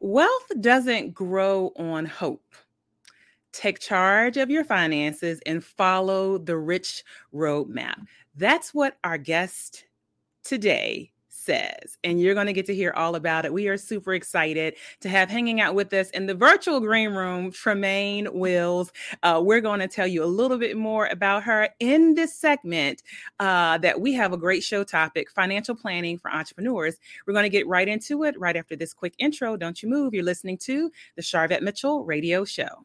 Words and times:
Wealth 0.00 0.50
doesn't 0.60 1.14
grow 1.14 1.72
on 1.76 2.06
hope. 2.06 2.54
Take 3.52 3.78
charge 3.78 4.36
of 4.38 4.50
your 4.50 4.64
finances 4.64 5.40
and 5.44 5.62
follow 5.62 6.38
the 6.38 6.56
rich 6.56 7.04
roadmap. 7.34 8.06
That's 8.34 8.72
what 8.72 8.96
our 9.04 9.18
guest 9.18 9.84
today 10.42 11.11
says. 11.42 11.98
And 12.04 12.20
you're 12.20 12.34
going 12.34 12.46
to 12.46 12.52
get 12.52 12.66
to 12.66 12.74
hear 12.74 12.92
all 12.96 13.14
about 13.14 13.44
it. 13.44 13.52
We 13.52 13.68
are 13.68 13.76
super 13.76 14.14
excited 14.14 14.74
to 15.00 15.08
have 15.08 15.28
hanging 15.28 15.60
out 15.60 15.74
with 15.74 15.92
us 15.92 16.10
in 16.10 16.26
the 16.26 16.34
virtual 16.34 16.80
green 16.80 17.10
room, 17.10 17.50
Tremaine 17.50 18.28
Wills. 18.32 18.92
Uh, 19.22 19.40
we're 19.44 19.60
going 19.60 19.80
to 19.80 19.88
tell 19.88 20.06
you 20.06 20.22
a 20.22 20.26
little 20.26 20.58
bit 20.58 20.76
more 20.76 21.06
about 21.06 21.42
her 21.44 21.68
in 21.80 22.14
this 22.14 22.34
segment 22.34 23.02
uh, 23.40 23.78
that 23.78 24.00
we 24.00 24.12
have 24.14 24.32
a 24.32 24.36
great 24.36 24.62
show 24.62 24.84
topic 24.84 25.30
financial 25.30 25.74
planning 25.74 26.18
for 26.18 26.30
entrepreneurs. 26.32 26.96
We're 27.26 27.34
going 27.34 27.44
to 27.44 27.50
get 27.50 27.66
right 27.66 27.88
into 27.88 28.24
it 28.24 28.38
right 28.38 28.56
after 28.56 28.76
this 28.76 28.94
quick 28.94 29.14
intro. 29.18 29.56
Don't 29.56 29.82
you 29.82 29.88
move. 29.88 30.14
You're 30.14 30.24
listening 30.24 30.58
to 30.58 30.90
the 31.16 31.22
Sharvette 31.22 31.62
Mitchell 31.62 32.04
Radio 32.04 32.44
Show. 32.44 32.84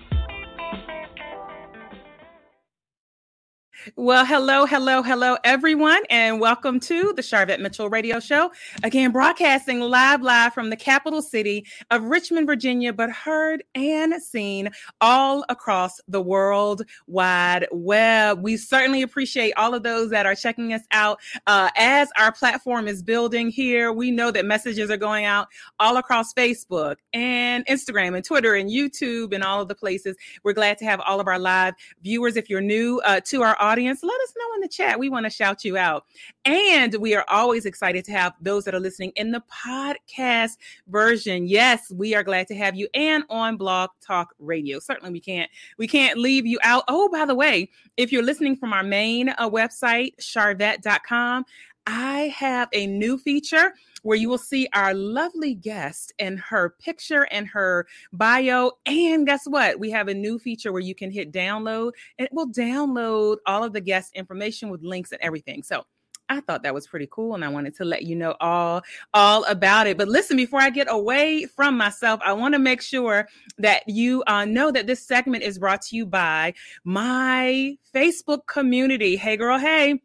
Well, 3.95 4.25
hello, 4.25 4.67
hello, 4.67 5.01
hello, 5.01 5.37
everyone, 5.43 6.03
and 6.11 6.39
welcome 6.39 6.79
to 6.81 7.13
the 7.13 7.23
Sharvette 7.23 7.59
Mitchell 7.59 7.89
Radio 7.89 8.19
Show. 8.19 8.51
Again, 8.83 9.11
broadcasting 9.11 9.79
live, 9.79 10.21
live 10.21 10.53
from 10.53 10.69
the 10.69 10.75
capital 10.75 11.21
city 11.23 11.65
of 11.89 12.03
Richmond, 12.03 12.45
Virginia, 12.45 12.93
but 12.93 13.09
heard 13.09 13.63
and 13.73 14.21
seen 14.21 14.69
all 14.99 15.43
across 15.49 15.99
the 16.07 16.21
world 16.21 16.83
wide 17.07 17.67
web. 17.71 18.43
We 18.43 18.55
certainly 18.57 19.01
appreciate 19.01 19.53
all 19.57 19.73
of 19.73 19.81
those 19.81 20.11
that 20.11 20.27
are 20.27 20.35
checking 20.35 20.73
us 20.73 20.83
out 20.91 21.19
uh, 21.47 21.69
as 21.75 22.09
our 22.19 22.31
platform 22.31 22.87
is 22.87 23.01
building 23.01 23.49
here. 23.49 23.91
We 23.91 24.11
know 24.11 24.29
that 24.29 24.45
messages 24.45 24.91
are 24.91 24.97
going 24.97 25.25
out 25.25 25.47
all 25.79 25.97
across 25.97 26.35
Facebook 26.35 26.97
and 27.13 27.65
Instagram 27.65 28.15
and 28.15 28.23
Twitter 28.23 28.53
and 28.53 28.69
YouTube 28.69 29.33
and 29.33 29.43
all 29.43 29.59
of 29.59 29.67
the 29.67 29.75
places. 29.75 30.15
We're 30.43 30.53
glad 30.53 30.77
to 30.79 30.85
have 30.85 30.99
all 30.99 31.19
of 31.19 31.27
our 31.27 31.39
live 31.39 31.73
viewers. 32.03 32.35
If 32.35 32.47
you're 32.47 32.61
new 32.61 33.01
uh, 33.05 33.21
to 33.21 33.41
our 33.41 33.55
audience, 33.59 33.70
let 34.03 34.21
us 34.21 34.33
know 34.37 34.55
in 34.55 34.61
the 34.61 34.67
chat. 34.67 34.99
We 34.99 35.09
want 35.09 35.25
to 35.25 35.29
shout 35.29 35.63
you 35.63 35.77
out. 35.77 36.05
And 36.45 36.95
we 36.95 37.15
are 37.15 37.25
always 37.27 37.65
excited 37.65 38.05
to 38.05 38.11
have 38.11 38.33
those 38.41 38.65
that 38.65 38.75
are 38.75 38.79
listening 38.79 39.11
in 39.15 39.31
the 39.31 39.43
podcast 39.49 40.57
version. 40.87 41.47
Yes, 41.47 41.91
we 41.91 42.15
are 42.15 42.23
glad 42.23 42.47
to 42.47 42.55
have 42.55 42.75
you 42.75 42.87
and 42.93 43.23
on 43.29 43.57
Blog 43.57 43.89
Talk 44.05 44.33
Radio. 44.39 44.79
Certainly 44.79 45.11
we 45.11 45.19
can't 45.19 45.49
we 45.77 45.87
can't 45.87 46.17
leave 46.17 46.45
you 46.45 46.59
out. 46.63 46.83
Oh, 46.87 47.09
by 47.09 47.25
the 47.25 47.35
way, 47.35 47.69
if 47.97 48.11
you're 48.11 48.23
listening 48.23 48.55
from 48.55 48.73
our 48.73 48.83
main 48.83 49.29
uh, 49.29 49.49
website, 49.49 50.15
sharvette.com, 50.19 51.45
I 51.87 52.33
have 52.37 52.69
a 52.73 52.87
new 52.87 53.17
feature 53.17 53.73
where 54.01 54.17
you 54.17 54.29
will 54.29 54.37
see 54.37 54.67
our 54.73 54.93
lovely 54.93 55.53
guest 55.53 56.13
and 56.19 56.39
her 56.39 56.75
picture 56.79 57.27
and 57.31 57.47
her 57.47 57.87
bio. 58.13 58.71
And 58.85 59.25
guess 59.25 59.45
what? 59.45 59.79
We 59.79 59.91
have 59.91 60.07
a 60.07 60.13
new 60.13 60.39
feature 60.39 60.71
where 60.71 60.81
you 60.81 60.95
can 60.95 61.11
hit 61.11 61.31
download 61.31 61.91
and 62.17 62.25
it 62.25 62.33
will 62.33 62.49
download 62.49 63.37
all 63.45 63.63
of 63.63 63.73
the 63.73 63.81
guest 63.81 64.11
information 64.15 64.69
with 64.69 64.83
links 64.83 65.11
and 65.11 65.21
everything. 65.21 65.63
So 65.63 65.85
I 66.31 66.39
thought 66.39 66.63
that 66.63 66.73
was 66.73 66.87
pretty 66.87 67.09
cool 67.11 67.35
and 67.35 67.43
I 67.43 67.49
wanted 67.49 67.75
to 67.75 67.85
let 67.85 68.03
you 68.03 68.15
know 68.15 68.35
all 68.39 68.83
all 69.13 69.43
about 69.45 69.87
it. 69.87 69.97
But 69.97 70.07
listen, 70.07 70.37
before 70.37 70.61
I 70.61 70.69
get 70.69 70.87
away 70.89 71.45
from 71.45 71.75
myself, 71.75 72.21
I 72.23 72.31
want 72.31 72.53
to 72.53 72.59
make 72.59 72.81
sure 72.81 73.27
that 73.57 73.83
you 73.87 74.23
uh, 74.27 74.45
know 74.45 74.71
that 74.71 74.87
this 74.87 75.05
segment 75.05 75.43
is 75.43 75.59
brought 75.59 75.81
to 75.83 75.95
you 75.97 76.05
by 76.05 76.53
my 76.85 77.75
Facebook 77.93 78.47
community. 78.47 79.17
Hey 79.17 79.35
girl, 79.35 79.57
hey 79.57 80.01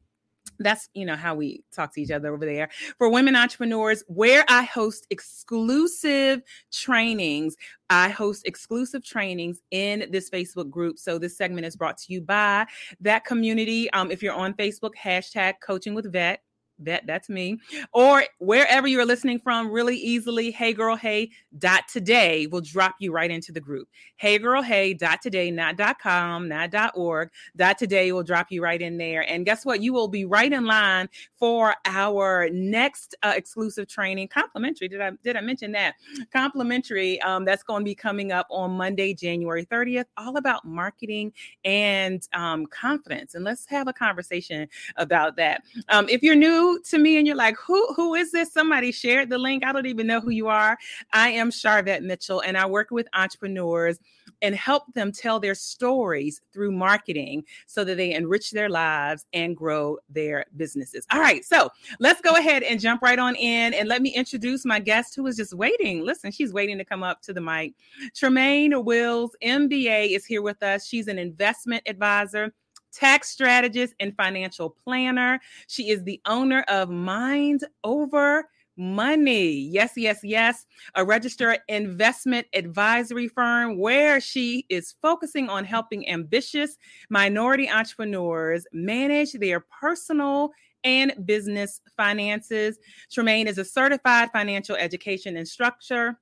that's 0.59 0.89
you 0.94 1.05
know 1.05 1.17
how 1.17 1.34
we 1.34 1.62
talk 1.75 1.93
to 1.94 2.03
each 2.03 2.11
other 2.11 2.33
over 2.33 2.44
there. 2.44 2.69
For 2.99 3.09
women 3.09 3.37
entrepreneurs 3.37 4.03
where 4.09 4.44
i 4.49 4.62
host 4.62 5.06
exclusive 5.11 6.43
trainings 6.72 7.56
i 7.91 8.09
host 8.09 8.47
exclusive 8.47 9.05
trainings 9.05 9.61
in 9.71 10.06
this 10.11 10.31
facebook 10.31 10.71
group. 10.71 10.99
So 10.99 11.19
this 11.19 11.37
segment 11.37 11.67
is 11.67 11.77
brought 11.77 11.99
to 11.99 12.12
you 12.12 12.21
by 12.21 12.67
that 13.00 13.25
community. 13.25 13.91
Um, 13.93 14.11
if 14.11 14.22
you're 14.22 14.34
on 14.34 14.55
facebook 14.55 14.93
hashtag 15.00 15.55
coaching 15.62 15.94
with 15.94 16.11
vet 16.12 16.41
that 16.78 17.06
that's 17.06 17.28
me 17.28 17.59
or 17.92 18.25
wherever 18.38 18.87
you're 18.87 19.06
listening 19.06 19.38
from 19.38 19.70
really 19.70 19.97
easily 19.97 20.50
hey 20.50 20.72
girl 20.72 20.97
hey 20.97 21.31
dot 21.59 21.84
today 21.88 22.47
will 22.48 22.60
drop 22.60 22.94
you 22.98 23.12
right 23.12 23.31
into 23.31 23.53
the 23.53 23.60
group. 23.60 23.88
hey 24.16 24.38
girl 24.38 24.62
hey 24.62 24.92
dot 24.92 25.22
today 25.22 25.50
not 25.50 25.76
dot 25.76 25.98
com 25.98 26.48
not 26.48 26.70
dot 26.70 26.92
org 26.94 27.31
dot 27.56 27.78
today 27.78 28.12
will 28.12 28.22
drop 28.22 28.48
you 28.50 28.62
right 28.62 28.82
in 28.82 28.98
there. 28.98 29.28
And 29.31 29.44
guess 29.44 29.64
what? 29.64 29.81
You 29.81 29.92
will 29.92 30.09
be 30.09 30.25
right 30.25 30.53
in 30.53 30.66
line 30.66 31.09
for 31.38 31.75
our 31.84 32.48
next 32.50 33.14
uh, 33.22 33.32
exclusive 33.37 33.88
training. 33.88 34.28
Complimentary 34.28 34.88
did 34.88 35.00
i 35.00 35.10
did 35.22 35.37
i 35.37 35.41
mention 35.41 35.72
that? 35.72 35.94
Complimentary 36.32 37.20
um, 37.22 37.44
that's 37.44 37.62
going 37.62 37.81
to 37.81 37.84
be 37.84 37.94
coming 37.94 38.32
up 38.32 38.47
on 38.50 38.70
monday 38.72 39.14
january 39.14 39.64
30th 39.64 40.04
all 40.16 40.37
about 40.37 40.64
marketing 40.64 41.32
and 41.64 42.26
um, 42.34 42.66
confidence. 42.66 43.34
And 43.34 43.44
let's 43.44 43.66
have 43.66 43.88
a 43.88 43.93
conversation 43.93 44.69
about 44.97 45.37
that. 45.37 45.62
Um, 45.88 46.08
if 46.08 46.22
you're 46.22 46.34
new 46.34 46.66
to 46.75 46.99
me 46.99 47.16
and 47.16 47.27
you're 47.27 47.37
like, 47.37 47.56
who 47.56 47.93
who 47.94 48.15
is 48.15 48.32
this? 48.32 48.53
Somebody 48.53 48.93
shared 48.93 49.31
the 49.31 49.38
link. 49.38 49.65
I 49.65 49.72
don't 49.72 49.87
even 49.87 50.06
know 50.06 50.21
who 50.21 50.31
you 50.31 50.49
are. 50.49 50.77
I 51.12 51.31
am 51.31 51.50
Sharvette 51.50 52.03
Mitchell, 52.03 52.41
and 52.41 52.56
I 52.56 52.66
work 52.66 52.91
with 52.91 53.09
entrepreneurs 53.15 53.99
and 54.43 54.54
help 54.54 54.93
them 54.94 55.12
tell 55.12 55.41
their 55.41 55.55
stories 55.55 56.41
through 56.53 56.72
marketing 56.72 57.44
so 57.66 57.84
that 57.84 57.97
they 57.97 58.12
enrich 58.12 58.50
their 58.50 58.69
lives 58.69 59.25
and 59.32 59.56
grow 59.56 59.99
their 60.09 60.44
businesses. 60.56 61.06
All 61.12 61.21
right, 61.21 61.44
so 61.44 61.71
let's 62.00 62.21
go 62.21 62.34
ahead 62.37 62.62
and 62.62 62.81
jump 62.81 63.03
right 63.03 63.19
on 63.19 63.34
in 63.37 63.75
and 63.75 63.88
let 63.88 64.03
me 64.03 64.10
introduce 64.10 64.65
my 64.65 64.81
guest 64.81 65.15
who 65.15 65.26
is 65.26 65.37
just 65.37 65.55
waiting. 65.55 66.05
Listen, 66.05 66.31
she's 66.31 66.53
waiting 66.53 66.78
to 66.78 66.84
come 66.84 67.03
up 67.03 67.22
to 67.22 67.32
the 67.32 67.41
mic. 67.41 67.75
Tremaine 68.15 68.84
Wills, 68.84 69.34
MBA, 69.43 70.15
is 70.15 70.26
here 70.26 70.43
with 70.43 70.62
us. 70.62 70.87
She's 70.87 71.09
an 71.09 71.19
investment 71.19 71.82
advisor 71.87 72.53
tax 72.96 73.28
strategist 73.28 73.94
and 74.00 74.16
financial 74.16 74.70
planner. 74.70 75.38
She 75.68 75.90
is 75.90 76.02
the 76.02 76.20
owner 76.26 76.64
of 76.68 76.88
Mind 76.88 77.62
Over 77.84 78.48
Money. 78.78 79.52
Yes, 79.52 79.92
yes, 79.96 80.20
yes. 80.22 80.66
A 80.94 81.04
registered 81.04 81.58
investment 81.68 82.46
advisory 82.54 83.28
firm 83.28 83.78
where 83.78 84.20
she 84.20 84.66
is 84.68 84.94
focusing 85.02 85.48
on 85.48 85.64
helping 85.64 86.08
ambitious 86.08 86.76
minority 87.10 87.68
entrepreneurs 87.68 88.66
manage 88.72 89.32
their 89.32 89.60
personal 89.60 90.50
and 90.84 91.12
business 91.24 91.80
finances. 91.96 92.78
Tremaine 93.10 93.48
is 93.48 93.58
a 93.58 93.64
certified 93.64 94.30
financial 94.32 94.76
education 94.76 95.36
instructor 95.36 96.18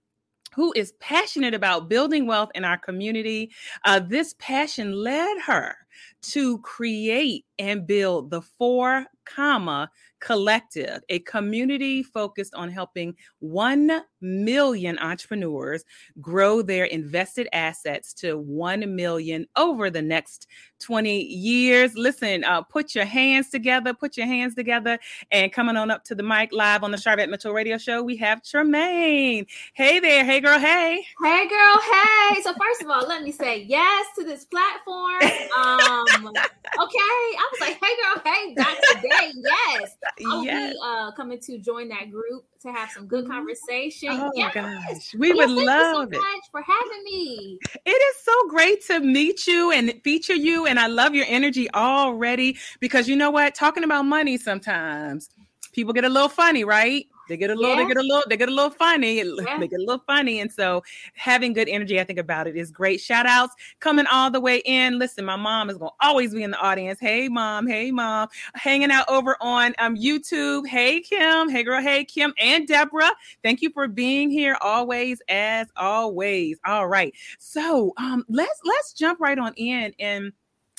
who 0.54 0.72
is 0.76 0.92
passionate 1.00 1.54
about 1.54 1.88
building 1.88 2.26
wealth 2.26 2.50
in 2.54 2.64
our 2.64 2.78
community. 2.78 3.50
Uh, 3.84 3.98
this 3.98 4.34
passion 4.38 4.92
led 4.92 5.40
her 5.40 5.76
to 6.22 6.58
create 6.58 7.44
and 7.58 7.86
build 7.86 8.30
the 8.30 8.42
four 8.42 9.06
comma 9.24 9.90
collective 10.20 11.00
a 11.08 11.18
community 11.20 12.02
focused 12.02 12.54
on 12.54 12.70
helping 12.70 13.14
1 13.40 14.02
million 14.24 14.98
entrepreneurs 14.98 15.84
grow 16.20 16.62
their 16.62 16.86
invested 16.86 17.46
assets 17.52 18.12
to 18.14 18.38
1 18.38 18.96
million 18.96 19.46
over 19.56 19.90
the 19.90 20.02
next 20.02 20.46
20 20.80 21.22
years. 21.22 21.94
Listen 21.94 22.42
uh, 22.44 22.62
put 22.62 22.94
your 22.94 23.04
hands 23.04 23.50
together 23.50 23.94
put 23.94 24.16
your 24.16 24.26
hands 24.26 24.54
together 24.54 24.98
and 25.30 25.52
coming 25.52 25.76
on 25.76 25.90
up 25.90 26.04
to 26.04 26.14
the 26.14 26.22
mic 26.22 26.52
live 26.52 26.82
on 26.82 26.90
the 26.90 26.96
Sharvette 26.96 27.28
Mitchell 27.28 27.52
radio 27.52 27.78
show 27.78 28.02
we 28.02 28.16
have 28.16 28.42
Tremaine. 28.42 29.46
Hey 29.74 30.00
there. 30.00 30.24
Hey 30.24 30.40
girl. 30.40 30.58
Hey. 30.58 31.04
Hey 31.22 31.48
girl. 31.48 31.78
Hey. 31.80 32.42
So 32.42 32.52
first 32.54 32.82
of 32.82 32.90
all 32.90 33.06
let 33.06 33.22
me 33.22 33.32
say 33.32 33.62
yes 33.62 34.06
to 34.18 34.24
this 34.24 34.44
platform. 34.46 35.22
Um 35.56 36.26
okay. 36.26 36.98
I 37.36 37.50
was 37.52 37.60
like 37.60 37.78
hey 37.82 37.94
girl. 38.02 38.22
Hey 38.24 38.54
not 38.54 38.76
today. 38.92 39.32
Yes. 39.36 39.96
I'll 40.30 40.44
yes. 40.44 40.72
be 40.72 40.78
uh, 40.82 41.12
coming 41.12 41.38
to 41.40 41.58
join 41.58 41.88
that 41.88 42.10
group 42.10 42.44
to 42.62 42.72
have 42.72 42.90
some 42.90 43.06
good 43.06 43.28
conversation. 43.28 44.13
Oh 44.20 44.32
yes. 44.34 44.54
gosh, 44.54 45.14
we 45.18 45.28
yes, 45.28 45.36
would 45.36 45.50
love 45.50 46.12
so 46.12 46.18
it. 46.18 46.24
for 46.50 46.62
having 46.62 47.04
me. 47.04 47.58
It 47.84 47.90
is 47.90 48.16
so 48.22 48.48
great 48.48 48.84
to 48.86 49.00
meet 49.00 49.46
you 49.46 49.70
and 49.72 50.00
feature 50.02 50.34
you, 50.34 50.66
and 50.66 50.78
I 50.78 50.86
love 50.86 51.14
your 51.14 51.26
energy 51.28 51.70
already 51.72 52.56
because 52.80 53.08
you 53.08 53.16
know 53.16 53.30
what? 53.30 53.54
Talking 53.54 53.84
about 53.84 54.02
money 54.02 54.36
sometimes 54.36 55.28
people 55.72 55.92
get 55.92 56.04
a 56.04 56.08
little 56.08 56.28
funny, 56.28 56.64
right? 56.64 57.06
They 57.28 57.36
get 57.36 57.50
a 57.50 57.54
little, 57.54 57.76
yeah. 57.76 57.82
they 57.82 57.88
get 57.88 57.96
a 57.96 58.02
little, 58.02 58.22
they 58.28 58.36
get 58.36 58.48
a 58.48 58.54
little 58.54 58.70
funny. 58.70 59.16
Yeah. 59.16 59.58
They 59.58 59.68
get 59.68 59.80
a 59.80 59.84
little 59.84 60.02
funny. 60.06 60.40
And 60.40 60.52
so 60.52 60.82
having 61.14 61.52
good 61.52 61.68
energy, 61.68 62.00
I 62.00 62.04
think 62.04 62.18
about 62.18 62.46
it 62.46 62.56
is 62.56 62.70
great. 62.70 63.00
Shout 63.00 63.26
outs 63.26 63.54
coming 63.80 64.06
all 64.06 64.30
the 64.30 64.40
way 64.40 64.58
in. 64.64 64.98
Listen, 64.98 65.24
my 65.24 65.36
mom 65.36 65.70
is 65.70 65.78
gonna 65.78 65.90
always 66.00 66.34
be 66.34 66.42
in 66.42 66.50
the 66.50 66.58
audience. 66.58 67.00
Hey 67.00 67.28
mom, 67.28 67.66
hey 67.66 67.90
mom, 67.90 68.28
hanging 68.54 68.90
out 68.90 69.08
over 69.08 69.36
on 69.40 69.74
um 69.78 69.96
YouTube. 69.96 70.66
Hey 70.66 71.00
Kim, 71.00 71.48
hey 71.48 71.62
girl, 71.62 71.80
hey 71.80 72.04
Kim 72.04 72.34
and 72.40 72.66
Deborah. 72.66 73.12
Thank 73.42 73.62
you 73.62 73.70
for 73.70 73.88
being 73.88 74.30
here 74.30 74.56
always, 74.60 75.22
as 75.28 75.68
always. 75.76 76.58
All 76.66 76.86
right. 76.86 77.14
So 77.38 77.92
um 77.96 78.24
let's 78.28 78.60
let's 78.64 78.92
jump 78.92 79.20
right 79.20 79.38
on 79.38 79.54
in 79.56 79.94
and 79.98 80.32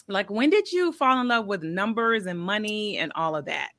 like 0.07 0.30
when 0.30 0.50
did 0.50 0.71
you 0.71 0.91
fall 0.91 1.19
in 1.19 1.27
love 1.27 1.48
with 1.48 1.63
numbers 1.63 2.27
and 2.27 2.39
money 2.39 2.98
and 2.98 3.12
all 3.15 3.36
of 3.36 3.45
that? 3.45 3.71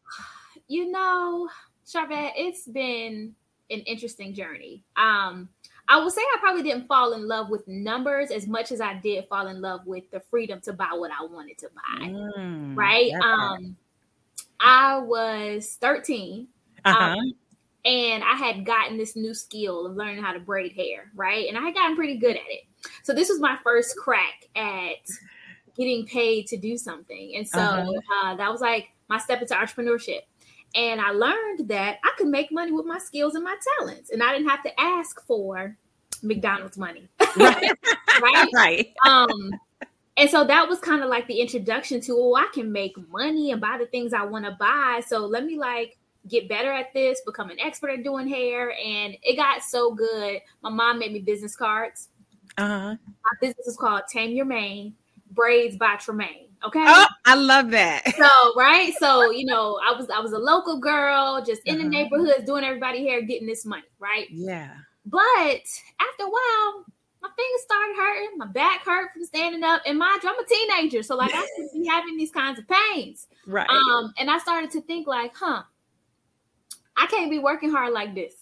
You 0.68 0.90
know, 0.90 1.48
Sharvette, 1.86 2.32
it's 2.36 2.66
been 2.66 3.34
an 3.70 3.80
interesting 3.80 4.34
journey. 4.34 4.82
Um, 4.96 5.48
I 5.88 5.98
will 5.98 6.10
say 6.10 6.20
I 6.20 6.38
probably 6.40 6.62
didn't 6.62 6.88
fall 6.88 7.12
in 7.12 7.28
love 7.28 7.48
with 7.48 7.66
numbers 7.68 8.30
as 8.30 8.48
much 8.48 8.72
as 8.72 8.80
I 8.80 8.94
did 8.94 9.26
fall 9.26 9.46
in 9.46 9.60
love 9.60 9.86
with 9.86 10.10
the 10.10 10.20
freedom 10.20 10.60
to 10.62 10.72
buy 10.72 10.90
what 10.92 11.12
I 11.12 11.24
wanted 11.24 11.58
to 11.58 11.68
buy. 11.74 12.06
Mm, 12.06 12.76
right. 12.76 13.12
Um, 13.12 13.76
I 14.58 14.98
was 14.98 15.78
13. 15.80 16.48
Uh-huh. 16.84 17.04
Um, 17.04 17.34
and 17.84 18.24
I 18.24 18.34
had 18.34 18.66
gotten 18.66 18.98
this 18.98 19.14
new 19.14 19.32
skill 19.32 19.86
of 19.86 19.94
learning 19.94 20.22
how 20.22 20.32
to 20.32 20.40
braid 20.40 20.72
hair, 20.72 21.12
right? 21.14 21.48
And 21.48 21.56
I 21.56 21.60
had 21.62 21.74
gotten 21.74 21.94
pretty 21.94 22.16
good 22.16 22.34
at 22.34 22.42
it. 22.48 22.64
So 23.04 23.12
this 23.12 23.28
was 23.28 23.38
my 23.38 23.56
first 23.62 23.96
crack 23.96 24.48
at 24.56 25.08
getting 25.76 26.04
paid 26.06 26.48
to 26.48 26.56
do 26.56 26.76
something. 26.76 27.34
And 27.36 27.46
so 27.46 27.60
uh-huh. 27.60 27.92
uh, 28.24 28.34
that 28.36 28.50
was 28.50 28.60
like 28.60 28.88
my 29.08 29.18
step 29.18 29.40
into 29.40 29.54
entrepreneurship. 29.54 30.22
And 30.76 31.00
I 31.00 31.10
learned 31.10 31.68
that 31.68 31.98
I 32.04 32.12
could 32.18 32.28
make 32.28 32.52
money 32.52 32.70
with 32.70 32.86
my 32.86 32.98
skills 32.98 33.34
and 33.34 33.42
my 33.42 33.56
talents, 33.78 34.10
and 34.10 34.22
I 34.22 34.32
didn't 34.32 34.48
have 34.48 34.62
to 34.64 34.80
ask 34.80 35.24
for 35.26 35.76
McDonald's 36.22 36.78
money. 36.78 37.08
Right. 37.36 37.70
right. 38.22 38.48
right. 38.54 38.94
Um, 39.06 39.50
and 40.16 40.30
so 40.30 40.42
that 40.44 40.66
was 40.66 40.78
kind 40.78 41.02
of 41.02 41.10
like 41.10 41.26
the 41.26 41.38
introduction 41.38 42.00
to, 42.02 42.16
oh, 42.16 42.34
I 42.34 42.48
can 42.54 42.72
make 42.72 42.96
money 43.10 43.50
and 43.50 43.60
buy 43.60 43.76
the 43.78 43.84
things 43.84 44.14
I 44.14 44.22
want 44.22 44.46
to 44.46 44.52
buy. 44.52 45.02
So 45.06 45.18
let 45.18 45.44
me 45.44 45.58
like 45.58 45.98
get 46.28 46.48
better 46.48 46.72
at 46.72 46.94
this, 46.94 47.20
become 47.26 47.50
an 47.50 47.60
expert 47.60 47.90
at 47.90 48.04
doing 48.04 48.26
hair. 48.26 48.72
And 48.82 49.18
it 49.22 49.36
got 49.36 49.62
so 49.62 49.94
good. 49.94 50.40
My 50.62 50.70
mom 50.70 50.98
made 50.98 51.12
me 51.12 51.20
business 51.20 51.54
cards. 51.54 52.08
Uh-huh. 52.56 52.96
My 52.96 53.32
business 53.40 53.66
is 53.66 53.76
called 53.76 54.02
Tame 54.10 54.30
Your 54.30 54.46
Mane 54.46 54.94
Braids 55.32 55.76
by 55.76 55.96
Tremaine. 55.96 56.48
Okay. 56.64 56.84
Oh, 56.86 57.06
I 57.26 57.34
love 57.34 57.70
that. 57.70 58.14
So, 58.16 58.28
right. 58.56 58.92
So, 58.98 59.30
you 59.30 59.44
know, 59.44 59.78
I 59.86 59.92
was 59.92 60.08
I 60.10 60.20
was 60.20 60.32
a 60.32 60.38
local 60.38 60.78
girl, 60.78 61.42
just 61.44 61.62
in 61.64 61.76
uh-huh. 61.76 61.84
the 61.84 61.88
neighborhoods, 61.88 62.44
doing 62.44 62.64
everybody 62.64 63.06
hair, 63.06 63.22
getting 63.22 63.46
this 63.46 63.64
money, 63.64 63.84
right? 63.98 64.26
Yeah. 64.30 64.74
But 65.04 65.62
after 66.00 66.24
a 66.24 66.28
while, 66.28 66.84
my 67.22 67.28
fingers 67.36 67.62
started 67.62 67.96
hurting, 67.96 68.38
my 68.38 68.46
back 68.46 68.84
hurt 68.84 69.12
from 69.12 69.24
standing 69.24 69.62
up, 69.62 69.82
and 69.86 69.98
mind 69.98 70.22
you, 70.22 70.30
I'm 70.30 70.38
a 70.38 70.46
teenager, 70.46 71.02
so 71.02 71.16
like 71.16 71.32
I 71.34 71.40
should 71.56 71.68
be 71.72 71.86
having 71.86 72.16
these 72.16 72.30
kinds 72.30 72.58
of 72.58 72.66
pains. 72.68 73.28
Right. 73.46 73.68
Um, 73.68 74.12
and 74.18 74.30
I 74.30 74.38
started 74.38 74.70
to 74.72 74.80
think 74.82 75.06
like, 75.06 75.32
huh, 75.34 75.62
I 76.96 77.06
can't 77.06 77.30
be 77.30 77.38
working 77.38 77.70
hard 77.70 77.92
like 77.92 78.14
this. 78.14 78.34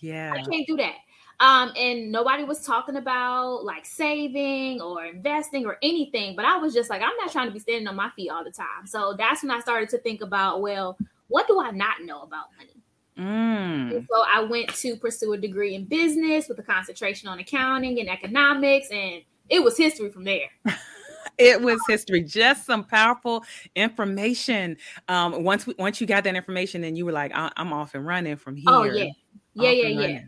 Yeah. 0.00 0.32
I 0.34 0.42
can't 0.42 0.66
do 0.66 0.76
that. 0.76 0.96
Um, 1.38 1.72
and 1.76 2.10
nobody 2.10 2.44
was 2.44 2.62
talking 2.62 2.96
about 2.96 3.64
like 3.64 3.84
saving 3.84 4.80
or 4.80 5.04
investing 5.04 5.66
or 5.66 5.76
anything, 5.82 6.34
but 6.34 6.46
I 6.46 6.56
was 6.56 6.72
just 6.72 6.88
like, 6.88 7.02
I'm 7.02 7.16
not 7.18 7.30
trying 7.30 7.48
to 7.48 7.52
be 7.52 7.58
standing 7.58 7.86
on 7.88 7.96
my 7.96 8.08
feet 8.10 8.30
all 8.30 8.42
the 8.42 8.50
time. 8.50 8.86
So 8.86 9.14
that's 9.18 9.42
when 9.42 9.50
I 9.50 9.60
started 9.60 9.90
to 9.90 9.98
think 9.98 10.22
about, 10.22 10.62
well, 10.62 10.96
what 11.28 11.46
do 11.46 11.60
I 11.60 11.72
not 11.72 12.02
know 12.02 12.22
about 12.22 12.46
money? 12.56 12.70
Mm. 13.18 14.06
so 14.06 14.24
I 14.30 14.42
went 14.42 14.74
to 14.76 14.94
pursue 14.96 15.32
a 15.32 15.38
degree 15.38 15.74
in 15.74 15.86
business 15.86 16.48
with 16.48 16.58
a 16.58 16.62
concentration 16.62 17.30
on 17.30 17.38
accounting 17.38 17.98
and 17.98 18.10
economics, 18.10 18.88
and 18.90 19.22
it 19.48 19.64
was 19.64 19.78
history 19.78 20.10
from 20.10 20.24
there. 20.24 20.50
it 21.38 21.60
was 21.60 21.80
history 21.88 22.22
just 22.22 22.64
some 22.64 22.82
powerful 22.82 23.44
information 23.74 24.76
um 25.08 25.44
once 25.44 25.66
we, 25.66 25.74
once 25.78 26.00
you 26.00 26.06
got 26.06 26.24
that 26.24 26.34
information 26.34 26.80
then 26.80 26.96
you 26.96 27.04
were 27.04 27.12
like 27.12 27.30
I, 27.34 27.50
am 27.56 27.74
off 27.74 27.94
and 27.94 28.06
running 28.06 28.36
from 28.36 28.56
oh, 28.66 28.84
here 28.84 28.92
oh 28.92 28.96
yeah 29.54 29.70
yeah 29.70 29.88
yeah 29.88 30.08
yeah 30.08 30.20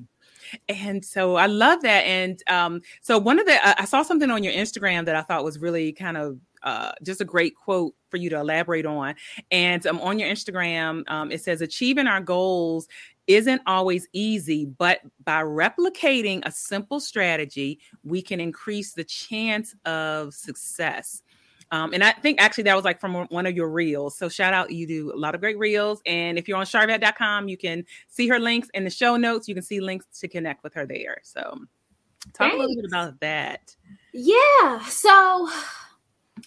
and 0.68 1.04
so 1.04 1.36
I 1.36 1.46
love 1.46 1.82
that. 1.82 2.00
And 2.02 2.42
um, 2.48 2.80
so 3.00 3.18
one 3.18 3.38
of 3.38 3.46
the 3.46 3.80
I 3.80 3.84
saw 3.84 4.02
something 4.02 4.30
on 4.30 4.42
your 4.42 4.52
Instagram 4.52 5.04
that 5.06 5.16
I 5.16 5.22
thought 5.22 5.44
was 5.44 5.58
really 5.58 5.92
kind 5.92 6.16
of 6.16 6.38
uh, 6.62 6.92
just 7.02 7.20
a 7.20 7.24
great 7.24 7.54
quote 7.54 7.94
for 8.10 8.16
you 8.16 8.30
to 8.30 8.40
elaborate 8.40 8.86
on. 8.86 9.14
And 9.50 9.86
um, 9.86 10.00
on 10.00 10.18
your 10.18 10.28
Instagram, 10.28 11.08
um, 11.08 11.30
it 11.30 11.40
says, 11.40 11.60
Achieving 11.60 12.06
our 12.06 12.20
goals 12.20 12.88
isn't 13.26 13.60
always 13.66 14.08
easy, 14.12 14.64
but 14.64 15.00
by 15.24 15.42
replicating 15.42 16.42
a 16.44 16.50
simple 16.50 16.98
strategy, 16.98 17.78
we 18.02 18.22
can 18.22 18.40
increase 18.40 18.94
the 18.94 19.04
chance 19.04 19.74
of 19.84 20.34
success. 20.34 21.22
Um, 21.70 21.92
and 21.92 22.02
I 22.02 22.12
think 22.12 22.40
actually 22.40 22.64
that 22.64 22.76
was 22.76 22.84
like 22.84 23.00
from 23.00 23.26
one 23.26 23.46
of 23.46 23.54
your 23.54 23.68
reels. 23.68 24.16
So 24.16 24.28
shout 24.28 24.54
out, 24.54 24.70
you 24.70 24.86
do 24.86 25.12
a 25.12 25.18
lot 25.18 25.34
of 25.34 25.40
great 25.40 25.58
reels. 25.58 26.00
And 26.06 26.38
if 26.38 26.48
you're 26.48 26.56
on 26.56 26.64
sharvette.com, 26.64 27.48
you 27.48 27.58
can 27.58 27.84
see 28.08 28.26
her 28.28 28.38
links 28.38 28.68
in 28.72 28.84
the 28.84 28.90
show 28.90 29.16
notes. 29.16 29.48
You 29.48 29.54
can 29.54 29.62
see 29.62 29.80
links 29.80 30.06
to 30.20 30.28
connect 30.28 30.64
with 30.64 30.74
her 30.74 30.86
there. 30.86 31.18
So 31.22 31.40
talk 31.40 32.38
Thanks. 32.38 32.56
a 32.56 32.58
little 32.58 32.76
bit 32.76 32.86
about 32.86 33.20
that. 33.20 33.76
Yeah. 34.12 34.80
So 34.86 35.48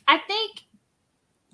I 0.08 0.18
think 0.28 0.62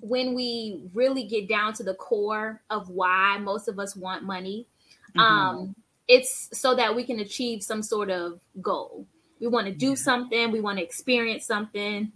when 0.00 0.34
we 0.34 0.80
really 0.94 1.24
get 1.24 1.48
down 1.48 1.74
to 1.74 1.82
the 1.82 1.94
core 1.94 2.62
of 2.70 2.88
why 2.88 3.38
most 3.38 3.68
of 3.68 3.78
us 3.78 3.94
want 3.94 4.24
money, 4.24 4.66
mm-hmm. 5.10 5.20
um, 5.20 5.74
it's 6.06 6.48
so 6.58 6.74
that 6.74 6.94
we 6.94 7.04
can 7.04 7.20
achieve 7.20 7.62
some 7.62 7.82
sort 7.82 8.10
of 8.10 8.40
goal. 8.62 9.06
We 9.40 9.46
want 9.46 9.66
to 9.66 9.72
do 9.72 9.94
something, 9.94 10.50
we 10.50 10.60
want 10.60 10.78
to 10.78 10.84
experience 10.84 11.46
something, 11.46 12.12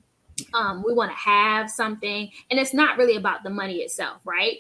um, 0.55 0.83
we 0.87 0.93
want 0.93 1.11
to 1.11 1.17
have 1.17 1.71
something, 1.71 2.31
and 2.51 2.59
it's 2.59 2.75
not 2.75 2.99
really 2.99 3.17
about 3.17 3.43
the 3.43 3.51
money 3.51 3.79
itself, 3.79 4.21
right? 4.25 4.59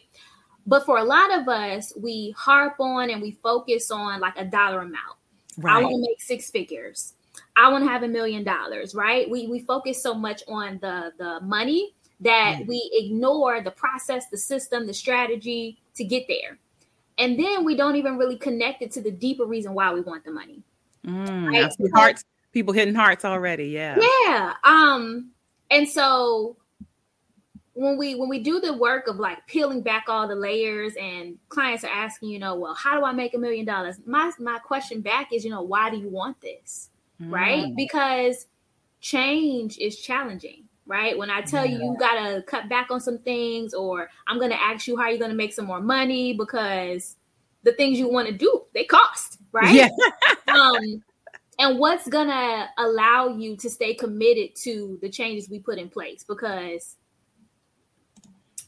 But 0.66 0.84
for 0.86 0.98
a 0.98 1.04
lot 1.04 1.36
of 1.36 1.48
us, 1.48 1.92
we 1.96 2.34
harp 2.36 2.76
on 2.78 3.10
and 3.10 3.20
we 3.20 3.32
focus 3.42 3.90
on 3.90 4.20
like 4.20 4.36
a 4.36 4.44
dollar 4.44 4.80
amount. 4.80 5.18
Right. 5.58 5.76
I 5.76 5.82
want 5.82 5.94
to 5.96 6.00
make 6.00 6.20
six 6.20 6.50
figures. 6.50 7.14
I 7.56 7.70
want 7.70 7.84
to 7.84 7.90
have 7.90 8.02
a 8.02 8.08
million 8.08 8.44
dollars, 8.44 8.94
right? 8.94 9.28
We 9.28 9.48
we 9.48 9.60
focus 9.60 10.02
so 10.02 10.14
much 10.14 10.42
on 10.48 10.78
the 10.80 11.12
the 11.18 11.40
money 11.40 11.94
that 12.20 12.60
mm. 12.60 12.66
we 12.66 12.90
ignore 12.94 13.60
the 13.60 13.70
process, 13.70 14.28
the 14.28 14.36
system, 14.36 14.86
the 14.86 14.94
strategy 14.94 15.78
to 15.96 16.04
get 16.04 16.26
there. 16.28 16.58
And 17.18 17.38
then 17.38 17.64
we 17.64 17.76
don't 17.76 17.96
even 17.96 18.16
really 18.16 18.36
connect 18.36 18.80
it 18.82 18.90
to 18.92 19.02
the 19.02 19.10
deeper 19.10 19.44
reason 19.44 19.74
why 19.74 19.92
we 19.92 20.00
want 20.00 20.24
the 20.24 20.30
money. 20.30 20.62
Mm, 21.06 21.48
right? 21.48 21.92
hearts, 21.94 22.24
people 22.52 22.72
hitting 22.72 22.94
hearts 22.94 23.24
already. 23.24 23.66
Yeah. 23.66 23.98
Yeah. 24.00 24.54
Um, 24.64 25.32
and 25.72 25.88
so 25.88 26.56
when 27.74 27.96
we 27.96 28.14
when 28.14 28.28
we 28.28 28.38
do 28.38 28.60
the 28.60 28.74
work 28.74 29.08
of 29.08 29.16
like 29.16 29.46
peeling 29.46 29.82
back 29.82 30.04
all 30.08 30.28
the 30.28 30.34
layers 30.34 30.94
and 31.00 31.38
clients 31.48 31.84
are 31.84 31.90
asking, 31.90 32.28
you 32.28 32.38
know, 32.38 32.54
well, 32.54 32.74
how 32.74 32.98
do 32.98 33.04
I 33.04 33.12
make 33.12 33.34
a 33.34 33.38
million 33.38 33.64
dollars? 33.64 33.96
My 34.04 34.30
my 34.38 34.58
question 34.58 35.00
back 35.00 35.32
is, 35.32 35.44
you 35.44 35.50
know, 35.50 35.62
why 35.62 35.90
do 35.90 35.96
you 35.96 36.08
want 36.08 36.40
this? 36.40 36.90
Mm. 37.20 37.32
Right? 37.32 37.74
Because 37.74 38.46
change 39.00 39.78
is 39.78 39.98
challenging, 39.98 40.64
right? 40.86 41.16
When 41.16 41.30
I 41.30 41.40
tell 41.40 41.64
yeah. 41.64 41.78
you 41.78 41.84
you 41.84 41.96
gotta 41.98 42.42
cut 42.42 42.68
back 42.68 42.90
on 42.90 43.00
some 43.00 43.18
things, 43.18 43.72
or 43.72 44.10
I'm 44.26 44.38
gonna 44.38 44.54
ask 44.54 44.86
you 44.86 44.96
how 44.98 45.08
you're 45.08 45.18
gonna 45.18 45.34
make 45.34 45.54
some 45.54 45.66
more 45.66 45.80
money 45.80 46.34
because 46.34 47.16
the 47.62 47.72
things 47.72 47.98
you 47.98 48.08
want 48.08 48.28
to 48.28 48.34
do 48.34 48.64
they 48.74 48.84
cost, 48.84 49.38
right? 49.50 49.74
Yeah. 49.74 49.88
um, 50.48 51.02
and 51.62 51.78
what's 51.78 52.08
gonna 52.08 52.68
allow 52.76 53.28
you 53.28 53.56
to 53.56 53.70
stay 53.70 53.94
committed 53.94 54.56
to 54.56 54.98
the 55.00 55.08
changes 55.08 55.48
we 55.48 55.60
put 55.60 55.78
in 55.78 55.88
place? 55.88 56.24
Because 56.24 56.96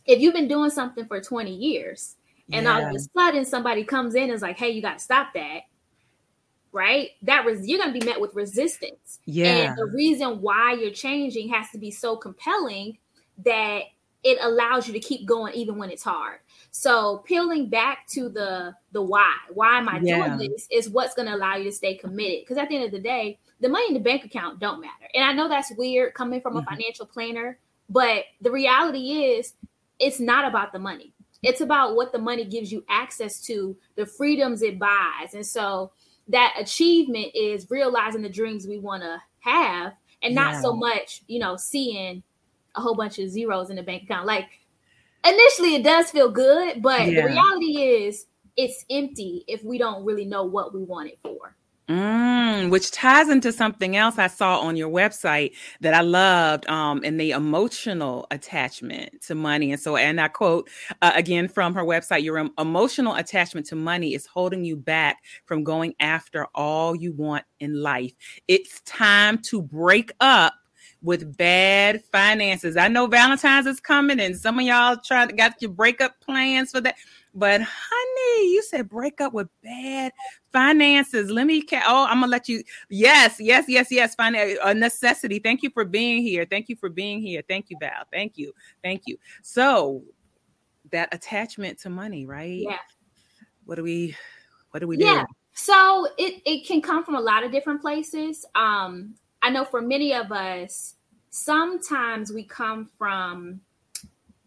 if 0.06 0.20
you've 0.20 0.34
been 0.34 0.48
doing 0.48 0.70
something 0.70 1.06
for 1.06 1.20
20 1.20 1.52
years 1.52 2.16
and 2.52 2.64
yeah. 2.64 2.74
all 2.74 2.84
of 2.86 2.94
a 2.94 2.98
sudden 2.98 3.44
somebody 3.44 3.84
comes 3.84 4.14
in 4.14 4.24
and 4.24 4.32
is 4.32 4.42
like 4.42 4.58
hey 4.58 4.68
you 4.70 4.82
got 4.82 4.98
to 4.98 5.04
stop 5.04 5.32
that 5.34 5.62
right? 6.74 7.10
That 7.22 7.46
res- 7.46 7.66
you're 7.66 7.78
going 7.78 7.94
to 7.94 7.98
be 7.98 8.04
met 8.04 8.20
with 8.20 8.34
resistance. 8.34 9.20
Yeah. 9.26 9.68
and 9.68 9.78
the 9.78 9.86
reason 9.94 10.42
why 10.42 10.72
you're 10.72 10.90
changing 10.90 11.48
has 11.50 11.70
to 11.70 11.78
be 11.78 11.92
so 11.92 12.16
compelling 12.16 12.98
that 13.44 13.82
it 14.24 14.38
allows 14.42 14.88
you 14.88 14.92
to 14.92 15.00
keep 15.00 15.24
going 15.24 15.54
even 15.54 15.76
when 15.76 15.90
it's 15.90 16.02
hard 16.02 16.40
so 16.76 17.18
peeling 17.18 17.68
back 17.68 18.04
to 18.08 18.28
the 18.28 18.74
the 18.90 19.00
why, 19.00 19.32
why 19.52 19.78
am 19.78 19.88
I 19.88 20.00
yeah. 20.02 20.36
doing 20.36 20.50
this 20.50 20.66
is 20.72 20.90
what's 20.90 21.14
going 21.14 21.28
to 21.28 21.34
allow 21.36 21.54
you 21.54 21.70
to 21.70 21.72
stay 21.72 21.94
committed. 21.94 22.40
Because 22.40 22.58
at 22.58 22.68
the 22.68 22.74
end 22.74 22.86
of 22.86 22.90
the 22.90 22.98
day, 22.98 23.38
the 23.60 23.68
money 23.68 23.86
in 23.86 23.94
the 23.94 24.00
bank 24.00 24.24
account 24.24 24.58
don't 24.58 24.80
matter. 24.80 25.08
And 25.14 25.22
I 25.22 25.32
know 25.32 25.48
that's 25.48 25.70
weird 25.76 26.14
coming 26.14 26.40
from 26.40 26.54
mm-hmm. 26.54 26.66
a 26.66 26.76
financial 26.76 27.06
planner, 27.06 27.60
but 27.88 28.24
the 28.40 28.50
reality 28.50 29.12
is 29.12 29.54
it's 30.00 30.18
not 30.18 30.48
about 30.48 30.72
the 30.72 30.80
money. 30.80 31.12
It's 31.44 31.60
about 31.60 31.94
what 31.94 32.10
the 32.10 32.18
money 32.18 32.44
gives 32.44 32.72
you 32.72 32.84
access 32.88 33.40
to, 33.42 33.76
the 33.94 34.04
freedoms 34.04 34.60
it 34.60 34.76
buys. 34.76 35.32
And 35.32 35.46
so 35.46 35.92
that 36.26 36.56
achievement 36.58 37.28
is 37.36 37.70
realizing 37.70 38.22
the 38.22 38.28
dreams 38.28 38.66
we 38.66 38.80
want 38.80 39.04
to 39.04 39.22
have 39.38 39.92
and 40.24 40.34
not 40.34 40.54
yeah. 40.54 40.60
so 40.62 40.74
much, 40.74 41.22
you 41.28 41.38
know, 41.38 41.56
seeing 41.56 42.24
a 42.74 42.80
whole 42.80 42.96
bunch 42.96 43.20
of 43.20 43.30
zeros 43.30 43.70
in 43.70 43.76
the 43.76 43.82
bank 43.84 44.02
account. 44.02 44.26
Like 44.26 44.48
initially 45.24 45.74
it 45.74 45.84
does 45.84 46.10
feel 46.10 46.30
good, 46.30 46.82
but 46.82 47.06
yeah. 47.06 47.22
the 47.22 47.28
reality 47.28 48.06
is 48.06 48.26
it's 48.56 48.84
empty 48.90 49.44
if 49.48 49.64
we 49.64 49.78
don't 49.78 50.04
really 50.04 50.24
know 50.24 50.44
what 50.44 50.74
we 50.74 50.82
want 50.82 51.08
it 51.08 51.18
for. 51.22 51.56
Mm, 51.88 52.70
which 52.70 52.92
ties 52.92 53.28
into 53.28 53.52
something 53.52 53.94
else 53.94 54.16
I 54.16 54.28
saw 54.28 54.60
on 54.60 54.74
your 54.74 54.88
website 54.88 55.52
that 55.82 55.92
I 55.92 56.00
loved, 56.00 56.66
um, 56.66 57.04
in 57.04 57.18
the 57.18 57.32
emotional 57.32 58.26
attachment 58.30 59.20
to 59.26 59.34
money. 59.34 59.70
And 59.70 59.78
so, 59.78 59.98
and 59.98 60.18
I 60.18 60.28
quote 60.28 60.70
uh, 61.02 61.12
again 61.14 61.46
from 61.46 61.74
her 61.74 61.84
website: 61.84 62.22
"Your 62.22 62.48
emotional 62.58 63.14
attachment 63.16 63.66
to 63.66 63.76
money 63.76 64.14
is 64.14 64.24
holding 64.24 64.64
you 64.64 64.78
back 64.78 65.18
from 65.44 65.62
going 65.62 65.94
after 66.00 66.46
all 66.54 66.96
you 66.96 67.12
want 67.12 67.44
in 67.60 67.82
life. 67.82 68.14
It's 68.48 68.80
time 68.86 69.36
to 69.42 69.60
break 69.60 70.10
up." 70.20 70.54
With 71.04 71.36
bad 71.36 72.02
finances. 72.10 72.76
I 72.76 72.88
know 72.88 73.06
Valentine's 73.06 73.66
is 73.66 73.78
coming 73.78 74.18
and 74.18 74.36
some 74.36 74.58
of 74.58 74.64
y'all 74.64 74.96
try 74.96 75.26
to 75.26 75.32
got 75.32 75.60
your 75.60 75.70
breakup 75.70 76.18
plans 76.20 76.70
for 76.72 76.80
that. 76.80 76.96
But 77.34 77.60
honey, 77.62 78.52
you 78.52 78.62
said 78.62 78.88
break 78.88 79.20
up 79.20 79.32
with 79.34 79.48
bad 79.62 80.12
finances. 80.52 81.30
Let 81.30 81.46
me. 81.46 81.62
Ca- 81.62 81.82
oh, 81.86 82.06
I'm 82.08 82.20
gonna 82.20 82.28
let 82.30 82.48
you. 82.48 82.62
Yes, 82.88 83.36
yes, 83.38 83.64
yes, 83.68 83.88
yes. 83.90 84.14
Find 84.14 84.34
a 84.34 84.72
necessity. 84.72 85.40
Thank 85.40 85.62
you 85.62 85.70
for 85.70 85.84
being 85.84 86.22
here. 86.22 86.46
Thank 86.48 86.68
you 86.68 86.76
for 86.76 86.88
being 86.88 87.20
here. 87.20 87.42
Thank 87.48 87.70
you, 87.70 87.76
Val. 87.80 88.04
Thank 88.12 88.38
you. 88.38 88.52
Thank 88.82 89.02
you. 89.06 89.18
So 89.42 90.02
that 90.90 91.12
attachment 91.12 91.80
to 91.80 91.90
money, 91.90 92.24
right? 92.24 92.60
Yeah. 92.60 92.78
What 93.64 93.74
do 93.74 93.82
we? 93.82 94.16
What 94.70 94.80
do 94.80 94.86
we 94.86 94.96
do? 94.96 95.04
Yeah. 95.04 95.24
So 95.54 96.08
it 96.16 96.40
it 96.46 96.66
can 96.66 96.80
come 96.80 97.04
from 97.04 97.16
a 97.16 97.20
lot 97.20 97.44
of 97.44 97.50
different 97.50 97.80
places. 97.80 98.46
Um, 98.54 99.16
I 99.42 99.50
know 99.50 99.64
for 99.64 99.82
many 99.82 100.14
of 100.14 100.30
us, 100.30 100.93
sometimes 101.34 102.32
we 102.32 102.44
come 102.44 102.88
from 102.96 103.60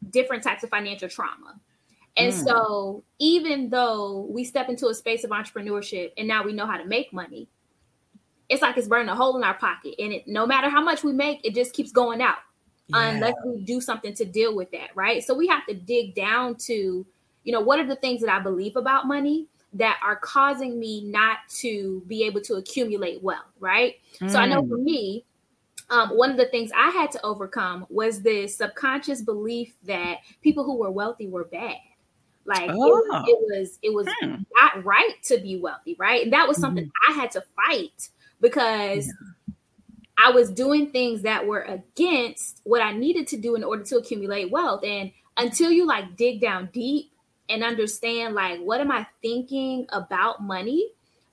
different 0.10 0.42
types 0.42 0.64
of 0.64 0.70
financial 0.70 1.10
trauma. 1.10 1.60
And 2.16 2.34
mm. 2.34 2.46
so, 2.46 3.04
even 3.20 3.70
though 3.70 4.26
we 4.30 4.46
step 4.46 4.70
into 4.70 4.88
a 4.88 4.94
space 4.94 5.26
of 5.26 5.32
entrepreneurship 5.32 6.14
and 6.18 6.30
now 6.30 6.46
we 6.46 6.54
know 6.54 6.66
how 6.66 6.78
to 6.78 6.86
make 6.86 7.12
money, 7.12 7.50
it's 8.48 8.62
like 8.62 8.78
it's 8.78 8.88
burning 8.88 9.10
a 9.10 9.16
hole 9.16 9.36
in 9.36 9.44
our 9.44 9.54
pocket. 9.56 9.96
And 10.00 10.14
it, 10.14 10.28
no 10.28 10.48
matter 10.48 10.70
how 10.70 10.82
much 10.82 11.04
we 11.04 11.12
make, 11.12 11.42
it 11.44 11.54
just 11.54 11.74
keeps 11.74 11.92
going 11.92 12.22
out 12.22 12.38
yeah. 12.88 13.10
unless 13.10 13.36
we 13.46 13.62
do 13.64 13.82
something 13.82 14.14
to 14.14 14.24
deal 14.24 14.56
with 14.56 14.72
that. 14.72 14.92
Right. 14.96 15.22
So, 15.22 15.36
we 15.36 15.48
have 15.48 15.66
to 15.68 15.74
dig 15.74 16.16
down 16.16 16.56
to, 16.68 17.06
you 17.44 17.52
know, 17.52 17.62
what 17.62 17.80
are 17.80 17.86
the 17.86 17.98
things 17.98 18.22
that 18.22 18.34
I 18.34 18.40
believe 18.40 18.78
about 18.78 19.08
money 19.08 19.48
that 19.74 20.00
are 20.02 20.16
causing 20.16 20.80
me 20.80 21.04
not 21.04 21.40
to 21.58 22.02
be 22.08 22.24
able 22.24 22.40
to 22.44 22.56
accumulate 22.56 23.22
wealth. 23.22 23.52
Right. 23.60 23.96
Mm. 24.22 24.32
So, 24.32 24.40
I 24.40 24.46
know 24.48 24.62
for 24.62 24.78
mm. 24.78 24.84
me, 24.84 25.26
um, 25.90 26.10
one 26.10 26.32
of 26.32 26.38
the 26.38 26.48
things 26.48 26.72
I 26.76 26.90
had 26.90 27.12
to 27.12 27.26
overcome 27.26 27.86
was 27.90 28.22
this 28.22 28.58
subconscious 28.58 29.22
belief 29.22 29.74
that 29.86 30.18
people 30.42 30.64
who 30.64 30.78
were 30.78 30.92
wealthy 30.92 31.28
were 31.28 31.46
bad. 31.46 31.78
Like 32.46 32.70
oh. 32.72 33.24
it, 33.26 33.30
it, 33.30 33.40
was, 33.40 33.80
it 33.82 33.94
was 33.94 34.08
hmm. 34.22 34.36
not 34.60 34.84
right 34.84 35.16
to 35.26 35.38
be 35.38 35.60
wealthy, 35.60 35.96
right? 36.00 36.24
And 36.24 36.34
that 36.34 36.48
was 36.48 36.58
something 36.58 36.86
mm-hmm. 36.86 37.12
I 37.12 37.16
had 37.16 37.32
to 37.32 37.44
fight 37.56 38.10
because 38.40 39.08
yeah. 39.08 39.54
I 40.26 40.32
was 40.32 40.50
doing 40.50 40.90
things 40.90 41.22
that 41.24 41.46
were 41.46 41.62
against 41.62 42.62
what 42.64 42.82
I 42.82 42.94
needed 42.94 43.28
to 43.28 43.38
do 43.38 43.56
in 43.56 43.64
order 43.64 43.84
to 43.84 43.98
accumulate 43.98 44.50
wealth. 44.50 44.84
And 44.84 45.12
until 45.36 45.72
you 45.72 45.86
like 45.86 46.16
dig 46.16 46.42
down 46.42 46.70
deep 46.74 47.12
and 47.50 47.64
understand 47.64 48.34
like 48.34 48.60
what 48.60 48.82
am 48.82 48.92
I 48.92 49.08
thinking 49.22 49.86
about 49.90 50.42
money, 50.42 50.90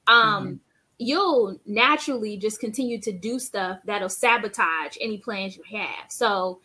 um, 0.07 0.47
mm-hmm. 0.47 0.55
You'll 0.99 1.59
naturally 1.67 2.37
just 2.37 2.61
continue 2.61 3.01
to 3.01 3.13
do 3.13 3.39
stuff 3.39 3.79
that'll 3.85 4.09
sabotage 4.09 4.97
any 5.01 5.19
plans 5.19 5.57
you 5.57 5.63
have. 5.79 6.11
So 6.11 6.61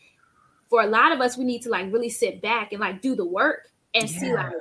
for 0.70 0.82
a 0.82 0.88
lot 0.88 1.12
of 1.12 1.20
us, 1.20 1.38
we 1.38 1.46
need 1.46 1.64
to 1.64 1.70
like 1.70 1.92
really 1.92 2.10
sit 2.10 2.42
back 2.42 2.72
and 2.72 2.80
like 2.80 3.02
do 3.02 3.16
the 3.16 3.26
work 3.26 3.70
and 3.94 4.10
yeah. 4.10 4.20
see 4.20 4.34
like 4.34 4.54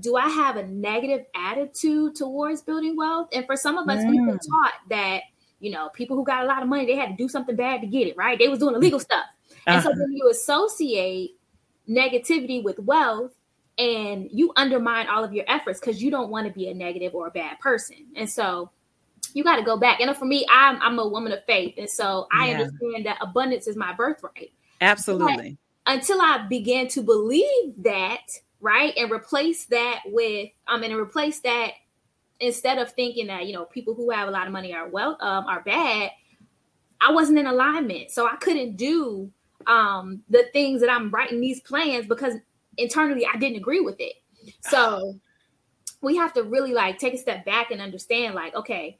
do 0.00 0.16
I 0.16 0.28
have 0.28 0.56
a 0.56 0.66
negative 0.66 1.26
attitude 1.34 2.16
towards 2.16 2.62
building 2.62 2.96
wealth? 2.96 3.28
And 3.32 3.46
for 3.46 3.56
some 3.56 3.78
of 3.78 3.88
us, 3.88 4.02
mm. 4.02 4.10
we've 4.10 4.26
been 4.26 4.38
taught 4.38 4.72
that, 4.90 5.22
you 5.60 5.70
know, 5.70 5.88
people 5.90 6.16
who 6.16 6.24
got 6.24 6.42
a 6.42 6.46
lot 6.46 6.62
of 6.62 6.68
money, 6.68 6.84
they 6.86 6.96
had 6.96 7.10
to 7.10 7.16
do 7.16 7.28
something 7.28 7.54
bad 7.54 7.80
to 7.80 7.86
get 7.86 8.08
it, 8.08 8.16
right? 8.16 8.38
They 8.38 8.48
was 8.48 8.58
doing 8.58 8.74
illegal 8.74 8.98
stuff. 8.98 9.26
And 9.66 9.76
uh-huh. 9.76 9.90
so 9.92 10.00
when 10.00 10.12
you 10.12 10.28
associate 10.30 11.36
negativity 11.88 12.62
with 12.62 12.78
wealth 12.80 13.32
and 13.78 14.28
you 14.32 14.52
undermine 14.56 15.06
all 15.08 15.22
of 15.22 15.32
your 15.32 15.44
efforts 15.48 15.80
because 15.80 16.02
you 16.02 16.10
don't 16.10 16.30
want 16.30 16.46
to 16.46 16.52
be 16.52 16.68
a 16.68 16.74
negative 16.74 17.14
or 17.14 17.28
a 17.28 17.30
bad 17.30 17.60
person. 17.60 18.06
And 18.16 18.28
so 18.28 18.70
you 19.34 19.44
got 19.44 19.56
to 19.56 19.62
go 19.62 19.76
back. 19.76 20.00
And 20.00 20.16
for 20.16 20.24
me, 20.24 20.46
I'm, 20.48 20.80
I'm 20.80 20.98
a 20.98 21.06
woman 21.06 21.32
of 21.32 21.44
faith. 21.44 21.74
And 21.76 21.90
so 21.90 22.28
I 22.32 22.48
yeah. 22.48 22.60
understand 22.60 23.04
that 23.04 23.18
abundance 23.20 23.66
is 23.66 23.76
my 23.76 23.92
birthright. 23.92 24.52
Absolutely. 24.80 25.58
But 25.84 25.92
until 25.92 26.22
I 26.22 26.46
began 26.48 26.88
to 26.88 27.02
believe 27.02 27.82
that, 27.82 28.22
right? 28.60 28.94
And 28.96 29.10
replace 29.10 29.66
that 29.66 30.00
with 30.06 30.50
um 30.68 30.82
and 30.82 30.94
replace 30.94 31.40
that 31.40 31.72
instead 32.40 32.78
of 32.78 32.90
thinking 32.92 33.26
that 33.26 33.46
you 33.46 33.52
know 33.52 33.64
people 33.66 33.94
who 33.94 34.10
have 34.10 34.28
a 34.28 34.30
lot 34.30 34.46
of 34.46 34.52
money 34.52 34.72
are 34.72 34.88
well 34.88 35.18
um 35.20 35.46
are 35.46 35.62
bad, 35.62 36.10
I 37.00 37.12
wasn't 37.12 37.38
in 37.38 37.46
alignment. 37.46 38.10
So 38.10 38.26
I 38.26 38.36
couldn't 38.36 38.76
do 38.76 39.30
um 39.66 40.22
the 40.30 40.44
things 40.52 40.80
that 40.80 40.90
I'm 40.90 41.10
writing 41.10 41.40
these 41.40 41.60
plans 41.60 42.06
because 42.06 42.34
internally 42.78 43.26
I 43.26 43.36
didn't 43.36 43.56
agree 43.56 43.80
with 43.80 43.96
it. 43.98 44.14
So 44.60 45.18
we 46.00 46.16
have 46.16 46.32
to 46.34 46.42
really 46.42 46.72
like 46.72 46.98
take 46.98 47.14
a 47.14 47.18
step 47.18 47.44
back 47.44 47.70
and 47.70 47.80
understand 47.80 48.34
like 48.34 48.54
okay, 48.54 48.98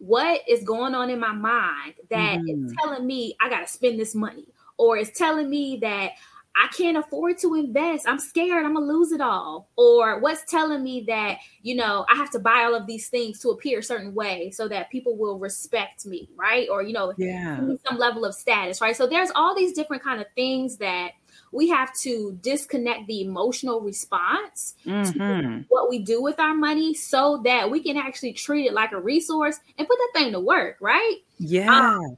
what 0.00 0.40
is 0.48 0.64
going 0.64 0.94
on 0.94 1.10
in 1.10 1.20
my 1.20 1.32
mind 1.32 1.94
that 2.08 2.40
mm-hmm. 2.40 2.66
is 2.66 2.74
telling 2.82 3.06
me 3.06 3.36
I 3.40 3.48
got 3.48 3.60
to 3.60 3.72
spend 3.72 4.00
this 4.00 4.14
money 4.14 4.46
or 4.78 4.96
it's 4.96 5.16
telling 5.16 5.48
me 5.48 5.78
that 5.82 6.12
I 6.56 6.68
can't 6.68 6.96
afford 6.96 7.38
to 7.38 7.54
invest. 7.54 8.08
I'm 8.08 8.18
scared 8.18 8.64
I'm 8.64 8.74
gonna 8.74 8.84
lose 8.84 9.12
it 9.12 9.20
all. 9.20 9.68
Or 9.76 10.18
what's 10.20 10.44
telling 10.44 10.82
me 10.82 11.04
that, 11.06 11.38
you 11.62 11.76
know, 11.76 12.04
I 12.08 12.16
have 12.16 12.30
to 12.30 12.38
buy 12.38 12.64
all 12.64 12.74
of 12.74 12.86
these 12.86 13.08
things 13.08 13.38
to 13.40 13.50
appear 13.50 13.78
a 13.78 13.82
certain 13.82 14.14
way 14.14 14.50
so 14.50 14.66
that 14.68 14.90
people 14.90 15.16
will 15.16 15.38
respect 15.38 16.06
me, 16.06 16.28
right? 16.36 16.68
Or, 16.68 16.82
you 16.82 16.92
know, 16.92 17.12
yeah. 17.16 17.56
some 17.86 17.98
level 17.98 18.24
of 18.24 18.34
status, 18.34 18.80
right? 18.80 18.96
So 18.96 19.06
there's 19.06 19.30
all 19.34 19.54
these 19.54 19.72
different 19.72 20.02
kind 20.02 20.20
of 20.20 20.26
things 20.34 20.76
that 20.78 21.12
we 21.52 21.68
have 21.68 21.92
to 22.00 22.38
disconnect 22.42 23.06
the 23.06 23.22
emotional 23.22 23.80
response 23.80 24.74
mm-hmm. 24.86 25.18
to 25.18 25.64
what 25.68 25.88
we 25.88 25.98
do 25.98 26.22
with 26.22 26.38
our 26.38 26.54
money 26.54 26.94
so 26.94 27.40
that 27.44 27.70
we 27.70 27.82
can 27.82 27.96
actually 27.96 28.32
treat 28.32 28.66
it 28.66 28.72
like 28.72 28.92
a 28.92 29.00
resource 29.00 29.58
and 29.76 29.88
put 29.88 29.98
that 29.98 30.20
thing 30.20 30.32
to 30.32 30.40
work, 30.40 30.76
right? 30.80 31.16
Yeah. 31.38 31.94
Um, 31.96 32.16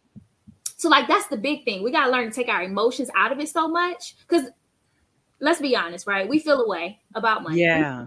so 0.76 0.88
like 0.88 1.08
that's 1.08 1.28
the 1.28 1.36
big 1.36 1.64
thing. 1.64 1.82
We 1.82 1.92
gotta 1.92 2.10
learn 2.10 2.28
to 2.28 2.34
take 2.34 2.48
our 2.48 2.62
emotions 2.62 3.08
out 3.14 3.32
of 3.32 3.40
it 3.40 3.48
so 3.48 3.68
much. 3.68 4.16
Cause 4.26 4.42
let's 5.40 5.60
be 5.60 5.74
honest, 5.76 6.06
right? 6.06 6.28
We 6.28 6.38
feel 6.38 6.60
a 6.60 6.68
way 6.68 7.00
about 7.14 7.42
money. 7.42 7.60
Yeah. 7.60 8.06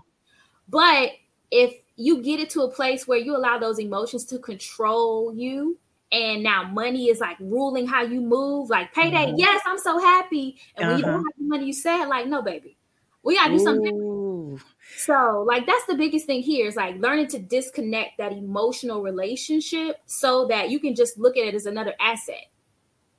But 0.70 1.12
if 1.51 1.74
you 1.96 2.22
get 2.22 2.39
it 2.39 2.50
to 2.51 2.63
a 2.63 2.72
place 2.72 3.08
where 3.08 3.17
you 3.17 3.36
allow 3.36 3.58
those 3.58 3.79
emotions 3.79 4.25
to 4.25 4.39
control 4.39 5.34
you, 5.34 5.77
and 6.12 6.43
now 6.43 6.63
money 6.63 7.09
is 7.09 7.19
like 7.19 7.38
ruling 7.39 7.88
how 7.88 8.03
you 8.03 8.21
move, 8.21 8.69
like 8.69 8.93
payday, 8.93 9.27
mm-hmm. 9.27 9.35
yes, 9.38 9.62
I'm 9.65 9.79
so 9.79 10.00
happy. 10.00 10.57
And 10.75 10.85
uh-huh. 10.85 10.91
when 10.91 10.97
you 10.97 11.05
don't 11.05 11.13
uh-huh. 11.15 11.24
have 11.24 11.38
the 11.38 11.43
money, 11.45 11.65
you 11.65 11.74
say 11.74 12.05
like, 12.05 12.27
no, 12.27 12.41
baby, 12.41 12.77
we 13.24 13.35
gotta 13.35 13.51
do 13.51 13.62
Ooh. 13.62 13.63
something. 13.63 14.62
So, 14.97 15.43
like, 15.47 15.65
that's 15.65 15.85
the 15.85 15.95
biggest 15.95 16.25
thing 16.25 16.41
here 16.41 16.67
is 16.67 16.75
like 16.75 16.95
learning 16.97 17.27
to 17.29 17.39
disconnect 17.39 18.17
that 18.19 18.31
emotional 18.31 19.01
relationship 19.01 19.97
so 20.05 20.47
that 20.47 20.69
you 20.69 20.79
can 20.79 20.95
just 20.95 21.17
look 21.17 21.35
at 21.38 21.43
it 21.43 21.55
as 21.55 21.65
another 21.65 21.93
asset 22.00 22.47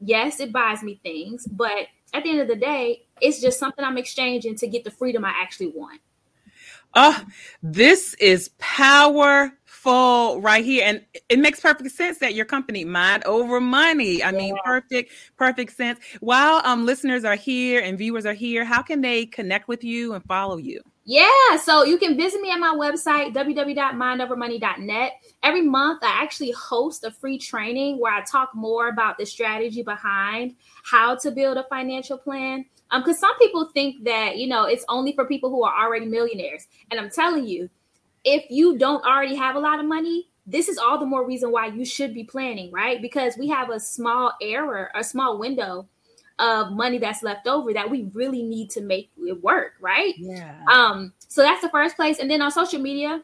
yes, 0.01 0.41
it 0.41 0.53
buys 0.53 0.83
me 0.83 1.01
things, 1.03 1.47
but 1.47 1.87
at 2.13 2.23
the 2.23 2.31
end 2.31 2.41
of 2.41 2.49
the 2.49 2.57
day, 2.57 3.07
it's 3.21 3.41
just 3.41 3.59
something 3.59 3.85
I'm 3.85 3.99
exchanging 3.99 4.57
to 4.57 4.67
get 4.67 4.85
the 4.85 4.91
freedom 4.91 5.25
I 5.25 5.31
actually 5.31 5.69
want. 5.69 6.01
Oh, 6.95 7.25
this 7.63 8.15
is 8.15 8.49
powerful 9.87 10.41
right 10.41 10.65
here. 10.65 10.85
And 10.87 11.05
it 11.29 11.39
makes 11.39 11.61
perfect 11.61 11.91
sense 11.93 12.19
that 12.19 12.35
your 12.35 12.45
company 12.45 12.85
mind 12.85 13.25
over 13.25 13.61
money. 13.61 14.23
I 14.23 14.31
yeah. 14.31 14.39
mean, 14.39 14.57
perfect, 14.65 15.13
perfect 15.37 15.73
sense. 15.77 15.99
While 16.21 16.61
um 16.65 16.87
listeners 16.87 17.25
are 17.25 17.35
here 17.35 17.81
and 17.81 17.99
viewers 17.99 18.27
are 18.27 18.33
here, 18.33 18.65
how 18.65 18.83
can 18.83 19.01
they 19.01 19.27
connect 19.27 19.69
with 19.69 19.85
you 19.85 20.15
and 20.15 20.25
follow 20.25 20.57
you? 20.57 20.81
Yeah, 21.09 21.57
so 21.63 21.85
you 21.85 21.99
can 21.99 22.17
visit 22.17 22.41
me 22.41 22.51
at 22.51 22.59
my 22.59 22.75
website, 22.75 23.33
www.mindovermoney.net. 23.33 25.13
Every 25.45 25.63
month, 25.63 26.03
I 26.03 26.21
actually 26.21 26.51
host 26.51 27.05
a 27.05 27.13
free 27.13 27.39
training 27.39 28.01
where 28.01 28.13
I 28.13 28.25
talk 28.25 28.51
more 28.57 28.89
about 28.89 29.17
the 29.17 29.25
strategy 29.25 29.85
behind 29.85 30.57
how 30.83 31.15
to 31.15 31.31
build 31.31 31.59
a 31.59 31.65
financial 31.71 32.19
plan. 32.19 32.65
Um, 32.91 33.03
because 33.03 33.21
some 33.21 33.37
people 33.39 33.67
think 33.67 34.03
that 34.05 34.37
you 34.37 34.49
know 34.49 34.65
it's 34.65 34.85
only 34.89 35.13
for 35.13 35.27
people 35.27 35.51
who 35.51 35.63
are 35.63 35.85
already 35.85 36.07
millionaires, 36.07 36.67
and 36.91 36.99
I'm 36.99 37.11
telling 37.11 37.47
you, 37.47 37.69
if 38.27 38.45
you 38.51 38.77
don't 38.77 39.05
already 39.07 39.37
have 39.37 39.55
a 39.55 39.59
lot 39.59 39.79
of 39.79 39.87
money, 39.87 40.29
this 40.47 40.69
is 40.69 40.77
all 40.77 40.99
the 40.99 41.07
more 41.07 41.25
reason 41.25 41.51
why 41.51 41.67
you 41.67 41.85
should 41.85 42.13
be 42.13 42.25
planning, 42.25 42.71
right? 42.73 43.01
Because 43.01 43.39
we 43.39 43.49
have 43.49 43.71
a 43.71 43.81
small 43.81 44.33
error, 44.43 44.91
a 44.95 45.03
small 45.03 45.39
window 45.39 45.89
of 46.39 46.73
money 46.73 46.99
that's 46.99 47.23
left 47.23 47.47
over 47.47 47.73
that 47.73 47.89
we 47.89 48.11
really 48.13 48.43
need 48.43 48.69
to 48.71 48.83
make 48.83 49.11
it 49.17 49.43
work, 49.43 49.75
right? 49.81 50.15
Yeah. 50.19 50.61
Um, 50.71 51.15
so 51.29 51.41
that's 51.41 51.63
the 51.63 51.71
first 51.71 51.97
place. 51.97 52.19
And 52.19 52.31
then 52.31 52.43
on 52.43 52.51
social 52.51 52.81
media, 52.81 53.23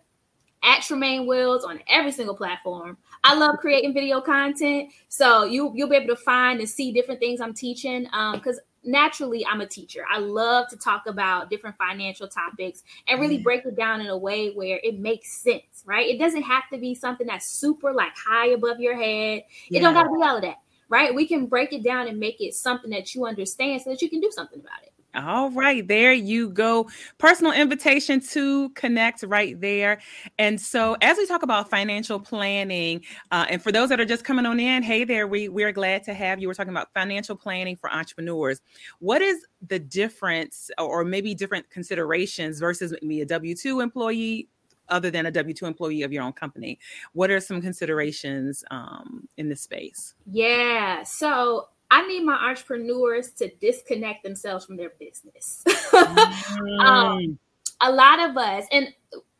at 0.65 0.83
Tremaine 0.83 1.27
Wills 1.27 1.65
on 1.65 1.81
every 1.89 2.13
single 2.13 2.37
platform. 2.37 2.97
I 3.25 3.35
love 3.35 3.57
creating 3.59 3.95
video 3.95 4.21
content. 4.21 4.93
So 5.09 5.43
you 5.43 5.73
you'll 5.75 5.89
be 5.89 5.97
able 5.97 6.15
to 6.15 6.23
find 6.23 6.61
and 6.61 6.69
see 6.69 6.93
different 6.93 7.19
things 7.19 7.41
I'm 7.41 7.53
teaching. 7.53 8.07
Um, 8.13 8.35
because 8.35 8.61
naturally 8.85 9.45
I'm 9.47 9.61
a 9.61 9.67
teacher. 9.67 10.05
I 10.11 10.19
love 10.19 10.69
to 10.69 10.77
talk 10.77 11.07
about 11.07 11.51
different 11.51 11.77
financial 11.77 12.29
topics 12.29 12.83
and 13.09 13.21
really 13.21 13.39
mm. 13.39 13.45
break 13.45 13.65
it 13.65 13.77
down 13.77 14.01
in 14.01 14.09
a 14.09 14.17
way 14.17 14.51
where 14.51 14.81
it 14.83 14.99
makes 14.99 15.33
sense, 15.33 15.83
right? 15.85 16.07
It 16.07 16.19
doesn't 16.19 16.43
have 16.43 16.65
to 16.73 16.79
be 16.79 16.95
something 16.95 17.27
that's 17.27 17.47
super 17.47 17.93
like 17.93 18.17
high 18.17 18.49
above 18.49 18.81
your 18.81 18.97
head. 18.97 19.45
Yeah. 19.69 19.79
It 19.79 19.83
don't 19.83 19.95
gotta 19.95 20.11
be 20.11 20.23
all 20.23 20.37
of 20.37 20.43
that, 20.43 20.59
right? 20.89 21.15
We 21.15 21.27
can 21.27 21.47
break 21.47 21.73
it 21.73 21.83
down 21.83 22.09
and 22.09 22.19
make 22.19 22.41
it 22.41 22.55
something 22.55 22.91
that 22.91 23.15
you 23.15 23.27
understand 23.27 23.83
so 23.83 23.91
that 23.91 24.03
you 24.03 24.11
can 24.11 24.21
do 24.21 24.31
something 24.31 24.61
about 24.61 24.83
it. 24.83 24.93
All 25.15 25.51
right, 25.51 25.87
there 25.87 26.13
you 26.13 26.49
go. 26.49 26.89
Personal 27.19 27.53
invitation 27.53 28.21
to 28.31 28.71
connect 28.71 29.23
right 29.23 29.61
there. 29.61 30.01
And 30.39 30.59
so, 30.59 30.97
as 31.03 31.19
we 31.19 31.27
talk 31.27 31.43
about 31.43 31.69
financial 31.69 32.19
planning, 32.19 33.03
uh, 33.31 33.45
and 33.51 33.63
for 33.63 33.71
those 33.71 33.91
that 33.91 34.01
are 34.01 34.07
just 34.07 34.25
coming 34.25 34.47
on 34.47 34.59
in, 34.59 34.83
hey 34.83 35.05
there, 35.05 35.27
we 35.27 35.51
we're 35.51 35.73
glad 35.73 36.03
to 36.05 36.15
have 36.15 36.41
you. 36.41 36.49
We're 36.49 36.55
talking 36.55 36.73
about 36.73 36.95
financial 36.95 37.37
planning 37.37 37.77
for 37.77 37.93
entrepreneurs. 37.93 38.63
What 39.01 39.21
is 39.21 39.45
the 39.69 39.79
difference, 39.79 40.71
or 40.79 41.05
maybe 41.05 41.35
different 41.35 41.69
considerations 41.69 42.59
versus 42.59 42.95
maybe 43.03 43.21
a 43.21 43.27
W 43.27 43.55
two 43.55 43.81
employee 43.81 44.49
other 44.89 45.11
than 45.11 45.27
a 45.27 45.31
W 45.31 45.55
2 45.55 45.65
employee 45.67 46.03
of 46.03 46.13
your 46.13 46.23
own 46.23 46.33
company. 46.33 46.79
What 47.13 47.31
are 47.31 47.41
some 47.41 47.63
considerations 47.63 48.63
um, 48.71 49.29
in 49.37 49.49
this 49.49 49.63
space? 49.63 50.15
Yeah. 50.31 51.03
So 51.05 51.69
I 51.93 52.07
need 52.07 52.25
my 52.25 52.37
entrepreneurs 52.37 53.33
to 53.33 53.49
disconnect 53.61 54.25
themselves 54.25 54.65
from 54.65 54.79
their 54.79 54.93
business. 54.99 55.63
mm. 55.69 56.81
um, 56.81 57.39
a 57.83 57.93
lot 57.93 58.31
of 58.31 58.35
us, 58.39 58.65
and 58.73 58.89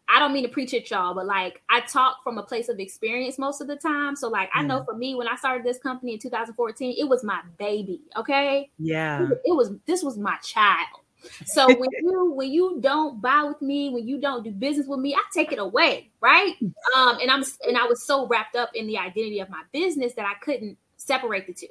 I 0.07 0.19
don't 0.19 0.35
mean 0.35 0.43
to 0.43 0.51
preach 0.51 0.75
at 0.75 0.91
y'all, 0.91 1.15
but 1.15 1.25
like 1.25 1.63
I 1.71 1.81
talk 1.81 2.23
from 2.23 2.37
a 2.37 2.43
place 2.43 2.69
of 2.69 2.79
experience 2.79 3.39
most 3.39 3.63
of 3.63 3.69
the 3.69 3.77
time. 3.77 4.17
So 4.17 4.29
like 4.29 4.51
I 4.53 4.63
know 4.63 4.85
for 4.85 4.95
me, 4.95 5.15
when 5.15 5.29
I 5.29 5.37
started 5.37 5.65
this 5.65 5.79
company 5.79 6.13
in 6.13 6.19
2014, 6.19 6.97
it 6.99 7.09
was 7.09 7.25
my 7.25 7.41
baby. 7.59 8.03
Okay. 8.19 8.71
Yeah. 8.79 9.23
It, 9.23 9.39
it 9.47 9.57
was 9.57 9.73
this 9.87 10.03
was 10.03 10.19
my 10.19 10.37
child. 10.43 11.01
So 11.47 11.67
when 11.79 11.89
you 12.03 12.33
when 12.33 12.53
you 12.53 12.77
don't 12.81 13.23
buy 13.23 13.45
with 13.45 13.63
me, 13.63 13.89
when 13.89 14.07
you 14.07 14.21
don't 14.21 14.45
do 14.45 14.51
business 14.51 14.87
with 14.87 15.01
me, 15.01 15.15
I 15.15 15.23
take 15.33 15.53
it 15.53 15.59
away, 15.59 16.11
right? 16.21 16.55
Um, 16.95 17.19
and 17.23 17.31
I'm 17.31 17.45
and 17.67 17.79
I 17.79 17.87
was 17.87 18.05
so 18.07 18.27
wrapped 18.27 18.57
up 18.57 18.69
in 18.75 18.87
the 18.87 18.99
identity 18.99 19.41
of 19.41 19.49
my 19.49 19.63
business 19.73 20.13
that 20.15 20.27
I 20.27 20.35
couldn't 20.45 20.77
separate 20.99 21.47
the 21.47 21.55
two. 21.55 21.69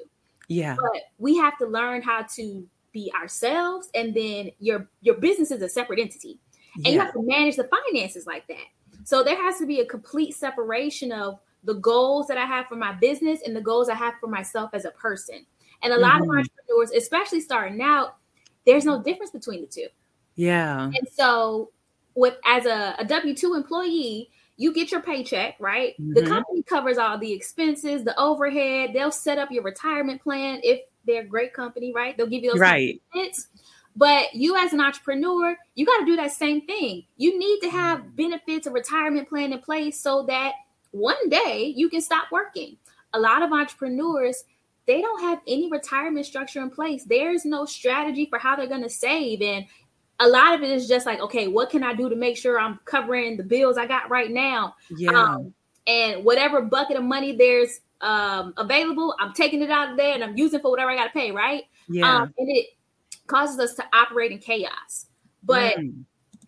Yeah. 0.48 0.76
But 0.76 1.02
we 1.18 1.38
have 1.38 1.58
to 1.60 1.66
learn 1.66 2.02
how 2.02 2.26
to 2.36 2.68
be 2.94 3.12
ourselves 3.20 3.90
and 3.96 4.14
then 4.14 4.52
your 4.60 4.90
your 5.02 5.16
business 5.16 5.52
is 5.52 5.62
a 5.62 5.70
separate 5.70 6.00
entity. 6.00 6.40
And 6.76 6.88
yeah. 6.88 6.92
you 6.92 7.00
have 7.00 7.14
to 7.14 7.24
manage 7.24 7.56
the 7.56 7.70
finances 7.70 8.26
like 8.26 8.48
that. 8.48 8.66
So 9.04 9.24
there 9.24 9.42
has 9.42 9.58
to 9.60 9.66
be 9.66 9.80
a 9.80 9.86
complete 9.86 10.36
separation 10.36 11.12
of 11.12 11.40
the 11.64 11.76
goals 11.76 12.28
that 12.28 12.38
I 12.38 12.46
have 12.46 12.68
for 12.68 12.76
my 12.76 12.94
business 12.94 13.42
and 13.46 13.56
the 13.56 13.62
goals 13.62 13.90
I 13.90 13.96
have 13.96 14.16
for 14.20 14.28
myself 14.28 14.72
as 14.74 14.86
a 14.86 14.92
person. 14.92 15.46
And 15.84 15.92
a 15.92 15.96
mm-hmm. 15.96 16.04
lot 16.04 16.16
of 16.16 16.28
mm-hmm. 16.28 16.38
entrepreneurs, 16.38 16.92
especially 16.92 17.42
starting 17.42 17.82
out, 17.82 18.18
there's 18.66 18.86
no 18.86 19.02
difference 19.02 19.32
between 19.32 19.62
the 19.62 19.68
two. 19.68 19.88
Yeah. 20.36 20.86
And 20.86 21.08
so 21.12 21.72
with 22.16 22.36
as 22.46 22.66
a, 22.66 22.96
a 23.00 23.06
W2 23.06 23.56
employee, 23.56 24.30
you 24.58 24.74
get 24.74 24.91
your 24.91 25.01
paycheck, 25.01 25.55
right? 25.60 25.93
Mm-hmm. 25.93 26.13
The 26.13 26.22
company 26.24 26.63
covers 26.63 26.98
all 26.98 27.17
the 27.17 27.31
expenses, 27.31 28.03
the 28.03 28.20
overhead. 28.20 28.91
They'll 28.93 29.12
set 29.12 29.38
up 29.39 29.51
your 29.51 29.63
retirement 29.63 30.22
plan 30.22 30.60
if 30.63 30.81
they're 31.05 31.24
a 31.24 31.25
great 31.25 31.53
company, 31.53 31.91
right? 31.93 32.15
They'll 32.15 32.27
give 32.27 32.43
you 32.43 32.51
those 32.51 32.60
right. 32.60 33.01
benefits. 33.13 33.48
But 33.96 34.34
you 34.34 34.55
as 34.55 34.72
an 34.72 34.79
entrepreneur, 34.79 35.58
you 35.75 35.86
got 35.86 35.98
to 36.00 36.05
do 36.05 36.15
that 36.15 36.31
same 36.31 36.62
thing. 36.62 37.03
You 37.17 37.38
need 37.38 37.60
to 37.62 37.70
have 37.70 38.15
benefits, 38.15 38.67
a 38.67 38.72
retirement 38.72 39.27
plan 39.27 39.51
in 39.51 39.60
place 39.60 40.00
so 40.00 40.25
that 40.27 40.53
one 40.91 41.29
day 41.29 41.74
you 41.75 41.89
can 41.89 42.01
stop 42.01 42.25
working. 42.31 42.77
A 43.13 43.20
lot 43.20 43.43
of 43.43 43.51
entrepreneurs, 43.51 44.43
they 44.88 45.01
don't 45.01 45.22
have 45.22 45.41
any 45.48 45.70
retirement 45.70 46.25
structure 46.25 46.62
in 46.62 46.70
place. 46.70 47.03
There's 47.03 47.46
no 47.46 47.65
strategy 47.65 48.27
for 48.29 48.39
how 48.39 48.55
they're 48.55 48.67
going 48.67 48.84
to 48.84 48.89
save. 48.89 49.41
And 49.41 49.65
a 50.22 50.28
lot 50.28 50.54
of 50.54 50.62
it 50.62 50.70
is 50.70 50.88
just 50.88 51.06
like, 51.06 51.20
okay, 51.20 51.48
what 51.48 51.72
can 51.72 51.84
I 51.84 51.94
do 51.94 52.08
to 52.08 52.16
make 52.16 52.38
sure 52.38 52.60
I'm 52.60 52.80
covering 52.86 53.38
the 53.38 53.44
bills 53.44 53.78
I 53.78 53.88
got 53.88 54.10
right 54.10 54.32
now? 54.32 54.75
Yeah. 54.96 55.12
Um, 55.12 55.54
and 55.88 56.24
whatever 56.24 56.62
bucket 56.62 56.96
of 56.96 57.04
money 57.04 57.36
there's 57.36 57.82
um, 58.01 58.54
available, 58.56 59.16
I'm 59.20 59.34
taking 59.34 59.63
it 59.63 59.72
out 59.72 59.92
of 59.92 59.98
there 59.98 60.13
and 60.13 60.24
I'm 60.24 60.38
using 60.38 60.60
for 60.60 60.70
whatever 60.70 60.92
I 60.92 60.96
got 60.96 61.06
to 61.06 61.10
pay, 61.10 61.32
right? 61.32 61.63
Yeah. 61.90 62.08
Um, 62.08 62.34
and 62.38 62.50
it 62.50 62.68
causes 63.25 63.60
us 63.60 63.74
to 63.75 63.84
operate 63.94 64.32
in 64.32 64.38
chaos. 64.38 65.08
But 65.44 65.78
mm. 65.78 66.04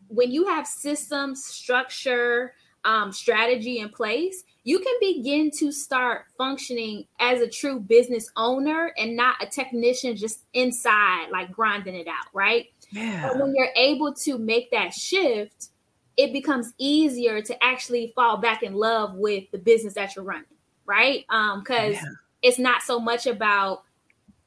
when 0.08 0.32
you 0.32 0.46
have 0.48 0.68
systems, 0.68 1.44
structure, 1.44 2.53
um, 2.86 3.12
strategy 3.12 3.80
in 3.80 3.89
place, 3.89 4.44
you 4.63 4.79
can 4.79 4.94
begin 5.01 5.51
to 5.51 5.72
start 5.72 6.25
functioning 6.38 7.05
as 7.20 7.42
a 7.42 7.48
true 7.48 7.79
business 7.79 8.29
owner 8.38 8.94
and 8.98 9.16
not 9.16 9.36
a 9.42 9.48
technician 9.48 10.16
just 10.16 10.44
inside, 10.53 11.29
like 11.31 11.51
grinding 11.51 11.96
it 11.96 12.07
out, 12.07 12.27
right? 12.33 12.68
Yeah. 12.94 13.29
But 13.29 13.42
when 13.42 13.56
you're 13.56 13.72
able 13.75 14.14
to 14.14 14.38
make 14.38 14.72
that 14.72 14.94
shift, 14.94 15.70
it 16.16 16.32
becomes 16.32 16.74
easier 16.77 17.42
to 17.42 17.64
actually 17.64 18.14
fall 18.16 18.38
back 18.38 18.62
in 18.62 18.74
love 18.74 19.16
with 19.16 19.50
the 19.51 19.58
business 19.58 19.96
that 19.96 20.16
you're 20.16 20.24
running, 20.24 20.46
right? 20.86 21.25
Um, 21.29 21.62
because 21.62 21.96
yeah. 21.96 22.03
it's 22.44 22.60
not 22.60 22.84
so 22.84 23.00
much 23.00 23.25
about 23.25 23.84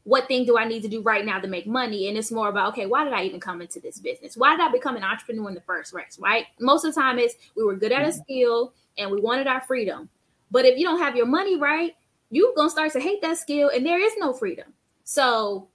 what 0.04 0.28
thing 0.28 0.44
do 0.44 0.56
I 0.56 0.64
need 0.64 0.82
to 0.82 0.88
do 0.88 1.02
right 1.02 1.26
now 1.26 1.40
to 1.40 1.48
make 1.48 1.66
money, 1.66 2.08
and 2.08 2.16
it's 2.16 2.30
more 2.30 2.48
about 2.48 2.72
okay, 2.74 2.86
why 2.86 3.02
did 3.02 3.12
I 3.12 3.24
even 3.24 3.40
come 3.40 3.60
into 3.60 3.80
this 3.80 3.98
business? 3.98 4.36
Why 4.36 4.56
did 4.56 4.60
I 4.60 4.70
become 4.70 4.96
an 4.96 5.02
entrepreneur 5.02 5.48
in 5.48 5.54
the 5.56 5.60
first 5.62 5.92
place? 5.92 6.16
Right? 6.20 6.46
Most 6.60 6.84
of 6.84 6.94
the 6.94 7.00
time, 7.00 7.18
it's 7.18 7.34
we 7.56 7.64
were 7.64 7.74
good 7.74 7.90
at 7.90 8.06
a 8.06 8.12
skill 8.12 8.72
and 8.96 9.10
we 9.10 9.20
wanted 9.20 9.48
our 9.48 9.60
freedom. 9.62 10.08
But 10.52 10.64
if 10.64 10.78
you 10.78 10.84
don't 10.84 11.00
have 11.00 11.16
your 11.16 11.26
money 11.26 11.56
right, 11.58 11.96
you're 12.30 12.54
gonna 12.54 12.70
start 12.70 12.92
to 12.92 13.00
hate 13.00 13.20
that 13.22 13.38
skill, 13.38 13.70
and 13.74 13.84
there 13.84 14.00
is 14.00 14.12
no 14.18 14.32
freedom. 14.32 14.72
So 15.02 15.66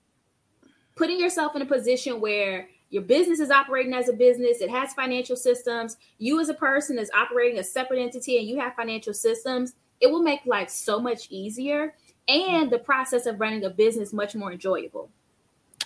putting 1.02 1.20
yourself 1.20 1.56
in 1.56 1.64
a 1.64 1.66
position 1.66 2.22
where 2.22 2.70
your 2.92 3.02
business 3.02 3.40
is 3.40 3.50
operating 3.50 3.92
as 3.92 4.08
a 4.08 4.14
business, 4.14 4.62
it 4.62 4.70
has 4.70 4.94
financial 4.94 5.36
systems, 5.36 5.98
you 6.20 6.40
as 6.40 6.48
a 6.48 6.54
person 6.54 7.00
is 7.00 7.10
operating 7.16 7.58
a 7.58 7.64
separate 7.64 8.00
entity 8.00 8.38
and 8.38 8.48
you 8.48 8.60
have 8.60 8.76
financial 8.76 9.12
systems, 9.12 9.74
it 10.00 10.12
will 10.12 10.22
make 10.22 10.46
life 10.46 10.70
so 10.70 11.00
much 11.00 11.26
easier 11.32 11.96
and 12.28 12.70
the 12.70 12.78
process 12.78 13.26
of 13.26 13.40
running 13.40 13.66
a 13.66 13.70
business 13.72 14.14
much 14.14 14.36
more 14.36 14.52
enjoyable. 14.52 15.10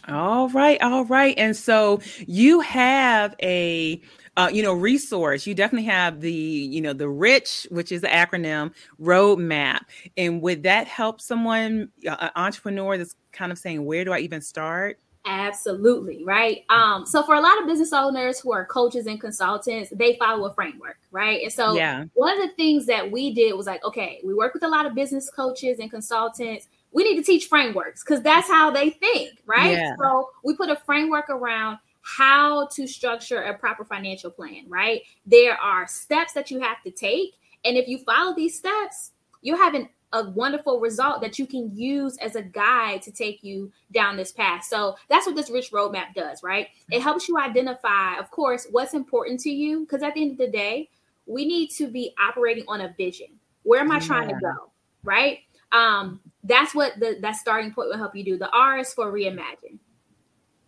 All 0.09 0.49
right, 0.49 0.81
all 0.81 1.05
right. 1.05 1.33
And 1.37 1.55
so 1.55 2.01
you 2.27 2.59
have 2.59 3.35
a 3.41 4.01
uh, 4.37 4.49
you 4.51 4.61
know 4.61 4.73
resource 4.73 5.47
you 5.47 5.55
definitely 5.55 5.85
have 5.85 6.19
the 6.19 6.31
you 6.31 6.81
know 6.81 6.91
the 6.91 7.07
rich 7.07 7.65
which 7.71 7.89
is 7.89 8.01
the 8.01 8.07
acronym 8.07 8.73
roadmap 9.01 9.79
and 10.17 10.41
would 10.41 10.63
that 10.63 10.87
help 10.87 11.21
someone 11.21 11.89
uh, 12.05 12.17
an 12.19 12.31
entrepreneur 12.35 12.97
that's 12.97 13.15
kind 13.31 13.51
of 13.53 13.57
saying 13.57 13.85
where 13.85 14.03
do 14.03 14.11
i 14.11 14.19
even 14.19 14.41
start 14.41 14.99
Absolutely, 15.25 16.23
right? 16.23 16.63
Um, 16.69 17.05
so 17.05 17.23
for 17.23 17.33
a 17.33 17.41
lot 17.41 17.59
of 17.59 17.65
business 17.67 17.93
owners 17.93 18.39
who 18.39 18.53
are 18.53 18.63
coaches 18.65 19.07
and 19.07 19.19
consultants, 19.19 19.91
they 19.91 20.15
follow 20.17 20.45
a 20.45 20.53
framework, 20.53 20.97
right? 21.11 21.41
And 21.41 21.51
so 21.51 21.73
yeah. 21.73 22.05
one 22.13 22.39
of 22.39 22.47
the 22.47 22.53
things 22.55 22.85
that 22.85 23.09
we 23.11 23.33
did 23.33 23.53
was 23.53 23.65
like, 23.65 23.83
okay, 23.83 24.21
we 24.23 24.35
work 24.35 24.53
with 24.53 24.63
a 24.63 24.67
lot 24.67 24.85
of 24.85 24.93
business 24.93 25.29
coaches 25.29 25.79
and 25.79 25.89
consultants. 25.89 26.67
We 26.91 27.03
need 27.03 27.15
to 27.15 27.23
teach 27.23 27.47
frameworks 27.47 28.03
because 28.03 28.21
that's 28.21 28.47
how 28.47 28.69
they 28.69 28.91
think, 28.91 29.41
right? 29.47 29.71
Yeah. 29.71 29.95
So 29.99 30.29
we 30.43 30.55
put 30.55 30.69
a 30.69 30.75
framework 30.85 31.29
around 31.29 31.79
how 32.03 32.67
to 32.67 32.85
structure 32.85 33.41
a 33.41 33.57
proper 33.57 33.83
financial 33.83 34.29
plan, 34.29 34.65
right? 34.67 35.01
There 35.25 35.57
are 35.57 35.87
steps 35.87 36.33
that 36.33 36.51
you 36.51 36.59
have 36.59 36.83
to 36.83 36.91
take. 36.91 37.33
And 37.65 37.77
if 37.77 37.87
you 37.87 37.97
follow 37.97 38.35
these 38.35 38.55
steps, 38.55 39.11
you 39.41 39.57
have 39.57 39.73
an 39.73 39.89
a 40.15 40.29
wonderful 40.29 40.79
result 40.79 41.19
that 41.19 41.37
you 41.37 41.45
can 41.45 41.75
use 41.75 42.17
as 42.17 42.35
a 42.35 42.41
guide 42.41 43.01
to 43.01 43.11
take 43.11 43.43
you 43.43 43.69
down 43.91 44.15
this 44.15 44.31
path. 44.31 44.63
So 44.63 44.95
that's 45.09 45.27
what 45.27 45.35
this 45.35 45.49
rich 45.49 45.71
roadmap 45.71 46.13
does, 46.15 46.41
right? 46.41 46.67
It 46.89 47.01
helps 47.01 47.27
you 47.27 47.37
identify, 47.37 48.17
of 48.17 48.31
course, 48.31 48.65
what's 48.71 48.93
important 48.93 49.41
to 49.41 49.49
you. 49.49 49.81
Because 49.81 50.03
at 50.03 50.13
the 50.13 50.21
end 50.21 50.31
of 50.31 50.37
the 50.37 50.47
day, 50.47 50.89
we 51.25 51.45
need 51.45 51.69
to 51.71 51.87
be 51.87 52.13
operating 52.17 52.63
on 52.69 52.79
a 52.79 52.93
vision. 52.97 53.27
Where 53.63 53.81
am 53.81 53.91
I 53.91 53.99
trying 53.99 54.29
to 54.29 54.35
go? 54.35 54.71
Right? 55.03 55.39
Um, 55.73 56.21
that's 56.45 56.73
what 56.73 56.97
the 56.97 57.17
that 57.19 57.35
starting 57.35 57.73
point 57.73 57.89
will 57.89 57.97
help 57.97 58.15
you 58.15 58.23
do. 58.23 58.37
The 58.37 58.49
R 58.51 58.77
is 58.77 58.93
for 58.93 59.11
reimagine. 59.11 59.79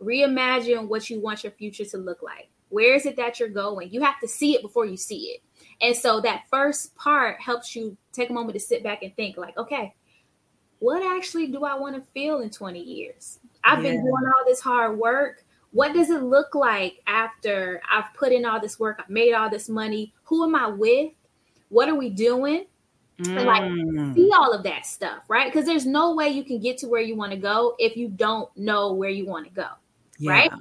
Reimagine 0.02 0.88
what 0.88 1.08
you 1.08 1.20
want 1.20 1.42
your 1.42 1.52
future 1.52 1.86
to 1.86 1.96
look 1.96 2.22
like. 2.22 2.48
Where 2.68 2.94
is 2.94 3.06
it 3.06 3.16
that 3.16 3.40
you're 3.40 3.48
going? 3.48 3.90
You 3.90 4.02
have 4.02 4.20
to 4.20 4.28
see 4.28 4.54
it 4.54 4.60
before 4.60 4.84
you 4.84 4.98
see 4.98 5.30
it. 5.30 5.42
And 5.80 5.96
so 5.96 6.20
that 6.22 6.44
first 6.50 6.94
part 6.96 7.40
helps 7.40 7.76
you 7.76 7.96
take 8.12 8.30
a 8.30 8.32
moment 8.32 8.54
to 8.54 8.60
sit 8.60 8.82
back 8.82 9.02
and 9.02 9.14
think, 9.14 9.36
like, 9.36 9.56
okay, 9.56 9.94
what 10.80 11.02
actually 11.02 11.48
do 11.48 11.64
I 11.64 11.74
want 11.74 11.96
to 11.96 12.02
feel 12.12 12.40
in 12.40 12.50
20 12.50 12.80
years? 12.80 13.38
I've 13.64 13.82
yeah. 13.82 13.92
been 13.92 14.00
doing 14.02 14.12
all 14.26 14.44
this 14.46 14.60
hard 14.60 14.98
work. 14.98 15.44
What 15.72 15.92
does 15.92 16.10
it 16.10 16.22
look 16.22 16.54
like 16.54 17.02
after 17.06 17.80
I've 17.90 18.12
put 18.14 18.32
in 18.32 18.44
all 18.44 18.60
this 18.60 18.78
work? 18.78 18.98
I've 19.00 19.10
made 19.10 19.34
all 19.34 19.50
this 19.50 19.68
money. 19.68 20.14
Who 20.24 20.44
am 20.44 20.54
I 20.54 20.68
with? 20.68 21.12
What 21.68 21.88
are 21.88 21.94
we 21.94 22.10
doing? 22.10 22.66
Mm. 23.20 23.36
And 23.36 23.46
like 23.46 24.14
see 24.14 24.30
all 24.32 24.52
of 24.52 24.62
that 24.62 24.86
stuff, 24.86 25.24
right? 25.28 25.52
Because 25.52 25.66
there's 25.66 25.84
no 25.84 26.14
way 26.14 26.28
you 26.28 26.44
can 26.44 26.60
get 26.60 26.78
to 26.78 26.86
where 26.86 27.00
you 27.00 27.16
want 27.16 27.32
to 27.32 27.38
go 27.38 27.74
if 27.78 27.96
you 27.96 28.08
don't 28.08 28.48
know 28.56 28.92
where 28.92 29.10
you 29.10 29.26
want 29.26 29.46
to 29.46 29.52
go, 29.52 29.66
yeah. 30.18 30.30
right? 30.30 30.52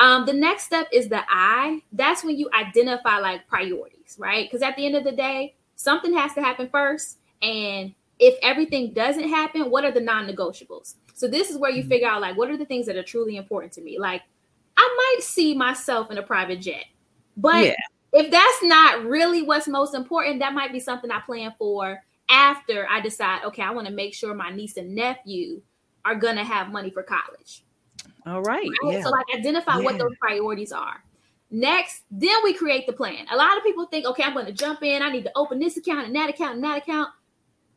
Um, 0.00 0.26
the 0.26 0.32
next 0.32 0.64
step 0.64 0.88
is 0.92 1.08
the 1.08 1.22
I. 1.28 1.82
That's 1.92 2.24
when 2.24 2.36
you 2.36 2.50
identify 2.52 3.18
like 3.18 3.46
priorities, 3.46 3.93
right? 4.18 4.48
Because 4.48 4.62
at 4.62 4.76
the 4.76 4.86
end 4.86 4.96
of 4.96 5.04
the 5.04 5.12
day, 5.12 5.54
something 5.76 6.12
has 6.14 6.32
to 6.34 6.42
happen 6.42 6.68
first, 6.68 7.18
and 7.42 7.94
if 8.18 8.38
everything 8.42 8.92
doesn't 8.92 9.28
happen, 9.28 9.70
what 9.70 9.84
are 9.84 9.90
the 9.90 10.00
non-negotiables? 10.00 10.94
So 11.14 11.28
this 11.28 11.50
is 11.50 11.58
where 11.58 11.70
you 11.70 11.82
mm-hmm. 11.82 11.90
figure 11.90 12.08
out 12.08 12.20
like 12.20 12.36
what 12.36 12.50
are 12.50 12.56
the 12.56 12.64
things 12.64 12.86
that 12.86 12.96
are 12.96 13.02
truly 13.02 13.36
important 13.36 13.72
to 13.74 13.80
me. 13.80 13.98
Like 13.98 14.22
I 14.76 15.14
might 15.16 15.24
see 15.24 15.54
myself 15.54 16.10
in 16.10 16.18
a 16.18 16.22
private 16.22 16.60
jet, 16.60 16.84
but 17.36 17.64
yeah. 17.64 17.74
if 18.12 18.30
that's 18.30 18.62
not 18.62 19.04
really 19.04 19.42
what's 19.42 19.68
most 19.68 19.94
important, 19.94 20.40
that 20.40 20.54
might 20.54 20.72
be 20.72 20.80
something 20.80 21.10
I 21.10 21.20
plan 21.20 21.54
for 21.58 22.02
after 22.28 22.86
I 22.88 23.00
decide, 23.00 23.44
okay, 23.44 23.62
I 23.62 23.70
want 23.70 23.86
to 23.86 23.92
make 23.92 24.14
sure 24.14 24.34
my 24.34 24.50
niece 24.50 24.76
and 24.76 24.94
nephew 24.94 25.60
are 26.04 26.14
going 26.14 26.36
to 26.36 26.44
have 26.44 26.70
money 26.70 26.90
for 26.90 27.02
college. 27.02 27.64
All 28.26 28.42
right. 28.42 28.66
right? 28.82 28.94
Yeah. 28.94 29.02
So, 29.02 29.10
like, 29.10 29.26
identify 29.34 29.78
yeah. 29.78 29.84
what 29.84 29.98
those 29.98 30.16
priorities 30.20 30.72
are. 30.72 31.02
Next, 31.56 32.02
then 32.10 32.34
we 32.42 32.52
create 32.52 32.84
the 32.88 32.92
plan. 32.92 33.26
A 33.30 33.36
lot 33.36 33.56
of 33.56 33.62
people 33.62 33.86
think, 33.86 34.04
okay, 34.06 34.24
I'm 34.24 34.34
going 34.34 34.46
to 34.46 34.52
jump 34.52 34.82
in. 34.82 35.02
I 35.02 35.10
need 35.12 35.22
to 35.22 35.30
open 35.36 35.60
this 35.60 35.76
account 35.76 36.08
and 36.08 36.16
that 36.16 36.28
account 36.28 36.56
and 36.56 36.64
that 36.64 36.78
account. 36.78 37.10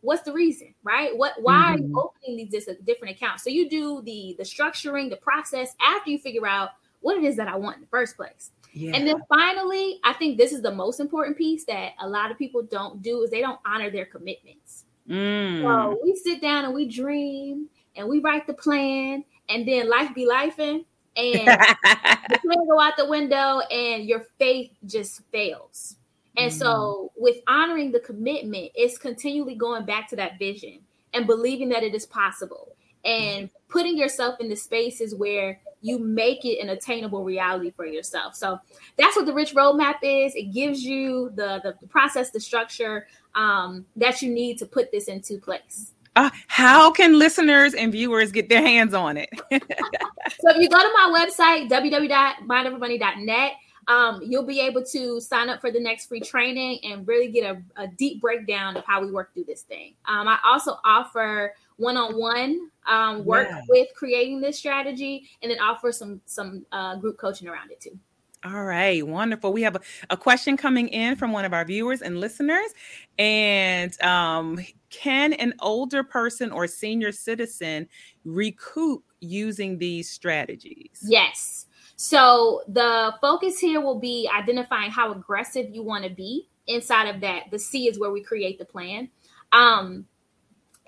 What's 0.02 0.24
the 0.24 0.34
reason, 0.34 0.74
right? 0.82 1.16
What? 1.16 1.34
Why 1.40 1.54
mm-hmm. 1.54 1.64
are 1.64 1.78
you 1.78 1.84
mm-hmm. 1.84 1.98
opening 1.98 2.50
these 2.50 2.68
different 2.86 3.16
accounts? 3.16 3.44
So 3.44 3.52
you 3.52 3.70
do 3.70 4.02
the 4.02 4.36
the 4.36 4.44
structuring, 4.44 5.12
the 5.12 5.18
process 5.18 5.76
after 5.80 6.10
you 6.10 6.18
figure 6.18 6.48
out 6.48 6.72
what 7.02 7.18
it 7.18 7.24
is 7.24 7.36
that 7.36 7.48
I 7.48 7.56
want 7.56 7.76
in 7.76 7.82
the 7.82 7.88
first 7.90 8.16
place. 8.16 8.50
Yeah. 8.74 8.96
And 8.96 9.08
then 9.08 9.22
finally, 9.30 10.00
I 10.04 10.14
think 10.14 10.40
this 10.40 10.54
is 10.54 10.64
the 10.64 10.74
most 10.74 11.00
important 11.00 11.38
piece 11.38 11.66
that 11.66 11.92
a 12.00 12.10
lot 12.10 12.32
of 12.32 12.38
people 12.40 12.64
don't 12.64 13.04
do 13.04 13.22
is 13.22 13.30
they 13.30 13.42
don't 13.42 13.60
honor 13.64 13.92
their 13.92 14.06
commitments. 14.06 14.86
Mm. 15.08 15.62
So 15.62 16.00
we 16.04 16.16
sit 16.16 16.42
down 16.42 16.66
and 16.66 16.74
we 16.74 16.88
dream 16.88 17.70
and 17.96 18.10
we 18.10 18.22
write 18.22 18.48
the 18.48 18.56
plan, 18.56 19.24
and 19.50 19.68
then 19.68 19.88
life 19.88 20.16
be 20.16 20.28
lifing, 20.28 20.78
and 20.78 20.86
the 21.18 22.40
plan 22.42 22.68
go 22.70 22.80
out 22.80 22.98
the 22.98 23.08
window, 23.08 23.60
and 23.72 24.06
your 24.06 24.26
faith 24.38 24.72
just 24.86 25.22
fails. 25.32 25.96
And 26.38 26.52
mm. 26.52 26.56
so, 26.56 27.12
with 27.18 27.38
honoring 27.48 27.92
the 27.92 28.00
commitment, 28.00 28.72
it's 28.76 28.98
continually 28.98 29.56
going 29.56 29.86
back 29.86 30.08
to 30.10 30.16
that 30.18 30.38
vision 30.38 30.80
and 31.14 31.26
believing 31.26 31.70
that 31.70 31.84
it 31.84 31.96
is 31.96 32.06
possible, 32.06 32.76
and 33.04 33.50
putting 33.70 33.98
yourself 33.98 34.40
in 34.40 34.50
the 34.50 34.56
spaces 34.56 35.16
where 35.16 35.60
you 35.82 36.00
make 36.00 36.44
it 36.44 36.60
an 36.60 36.70
attainable 36.70 37.24
reality 37.24 37.70
for 37.70 37.86
yourself. 37.86 38.36
So 38.36 38.60
that's 38.98 39.16
what 39.16 39.26
the 39.26 39.34
rich 39.34 39.54
roadmap 39.54 39.96
is. 40.02 40.36
It 40.36 40.54
gives 40.54 40.84
you 40.84 41.32
the 41.36 41.62
the, 41.64 41.76
the 41.82 41.88
process, 41.88 42.32
the 42.32 42.40
structure 42.40 43.08
um, 43.36 43.86
that 43.96 44.22
you 44.22 44.32
need 44.32 44.58
to 44.60 44.66
put 44.66 44.92
this 44.92 45.08
into 45.08 45.40
place. 45.40 45.94
Uh, 46.18 46.32
how 46.48 46.90
can 46.90 47.20
listeners 47.20 47.76
and 47.76 47.92
viewers 47.92 48.32
get 48.32 48.50
their 48.50 48.62
hands 48.62 48.96
on 48.96 49.18
it? 49.18 49.30
so 49.52 50.50
if 50.50 50.58
you 50.58 50.68
go 50.68 50.80
to 50.80 50.92
my 50.96 51.14
website, 51.14 51.70
www.mindovermoney.net, 51.70 53.52
um, 53.88 54.22
you'll 54.26 54.46
be 54.46 54.60
able 54.60 54.84
to 54.84 55.22
sign 55.22 55.48
up 55.48 55.62
for 55.62 55.70
the 55.70 55.80
next 55.80 56.08
free 56.08 56.20
training 56.20 56.80
and 56.84 57.08
really 57.08 57.28
get 57.28 57.44
a, 57.44 57.62
a 57.84 57.88
deep 57.88 58.20
breakdown 58.20 58.76
of 58.76 58.84
how 58.86 59.00
we 59.00 59.12
work 59.12 59.32
through 59.36 59.44
this 59.44 59.62
thing. 59.62 59.94
Um, 60.06 60.28
I 60.28 60.40
also 60.44 60.80
offer 60.84 61.54
one-on-one 61.76 62.72
um, 62.88 63.24
work 63.24 63.48
yeah. 63.52 63.62
with 63.70 63.90
creating 63.96 64.42
this 64.42 64.58
strategy 64.58 65.30
and 65.44 65.52
then 65.52 65.60
offer 65.60 65.92
some 65.92 66.20
some 66.26 66.66
uh, 66.72 66.96
group 66.96 67.20
coaching 67.20 67.48
around 67.48 67.70
it 67.70 67.80
too 67.80 68.00
all 68.44 68.64
right, 68.64 69.06
wonderful. 69.06 69.52
We 69.52 69.64
have 69.64 69.76
a, 69.76 69.82
a, 70.12 70.18
question 70.18 70.58
coming 70.58 70.88
in 70.90 71.16
from 71.16 71.32
one 71.32 71.44
of 71.44 71.54
our 71.54 71.66
viewers 71.66 72.02
and 72.02 72.20
listeners. 72.20 72.72
And 73.18 74.00
um, 74.02 74.60
can 74.90 75.34
an 75.34 75.54
older 75.60 76.04
person 76.04 76.52
or 76.52 76.68
senior 76.68 77.12
citizen 77.12 77.88
recoup 78.26 79.04
using 79.20 79.78
these 79.78 80.10
strategies? 80.10 81.00
Yes. 81.04 81.66
So 81.96 82.62
the 82.68 83.14
focus 83.22 83.60
here 83.60 83.82
will 83.82 84.00
be 84.00 84.30
identifying 84.34 84.92
how 84.92 85.12
aggressive 85.12 85.70
you 85.70 85.84
want 85.84 86.04
to 86.04 86.10
be. 86.10 86.48
Inside 86.68 87.08
of 87.08 87.22
that, 87.22 87.46
the 87.50 87.60
C 87.60 87.88
is 87.88 88.00
where 88.00 88.12
we 88.12 88.22
create 88.22 88.60
the 88.60 88.66
plan. 88.66 89.10
Um, 89.52 90.06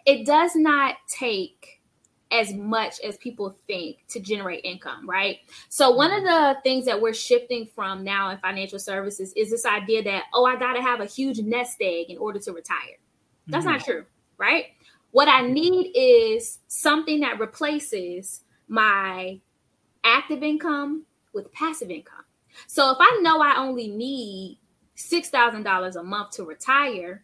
it 0.06 0.26
does 0.26 0.56
not 0.56 0.96
take 1.08 1.80
as 2.32 2.54
much 2.54 3.00
as 3.02 3.18
people 3.18 3.58
think 3.66 3.98
to 4.10 4.20
generate 4.20 4.64
income, 4.64 5.10
right? 5.10 5.38
So 5.70 5.90
one 5.90 6.14
of 6.14 6.24
the 6.24 6.58
things 6.64 6.86
that 6.86 7.02
we're 7.02 7.14
shifting 7.14 7.68
from 7.74 8.04
now 8.04 8.30
in 8.30 8.38
financial 8.38 8.78
services 8.78 9.34
is 9.36 9.50
this 9.50 9.66
idea 9.66 10.04
that 10.04 10.26
oh, 10.34 10.46
I 10.46 10.58
got 10.58 10.74
to 10.74 10.82
have 10.82 11.00
a 11.00 11.06
huge 11.06 11.40
nest 11.40 11.78
egg 11.82 12.10
in 12.10 12.18
order 12.18 12.40
to 12.40 12.52
retire. 12.52 12.98
That's 13.50 13.66
mm-hmm. 13.66 13.74
not 13.74 13.86
true, 13.86 14.06
right? 14.38 14.66
What 15.12 15.28
I 15.28 15.42
need 15.42 15.92
is 15.96 16.60
something 16.68 17.22
that 17.22 17.40
replaces 17.40 18.42
my 18.68 19.40
active 20.04 20.44
income 20.44 21.06
with 21.34 21.52
passive 21.52 21.90
income. 21.90 22.24
So 22.68 22.92
if 22.92 22.98
I 23.00 23.20
know 23.22 23.42
I 23.42 23.58
only 23.58 23.88
need 23.88 24.60
$6,000 24.98 25.96
a 25.96 26.04
month 26.04 26.32
to 26.32 26.44
retire, 26.44 27.24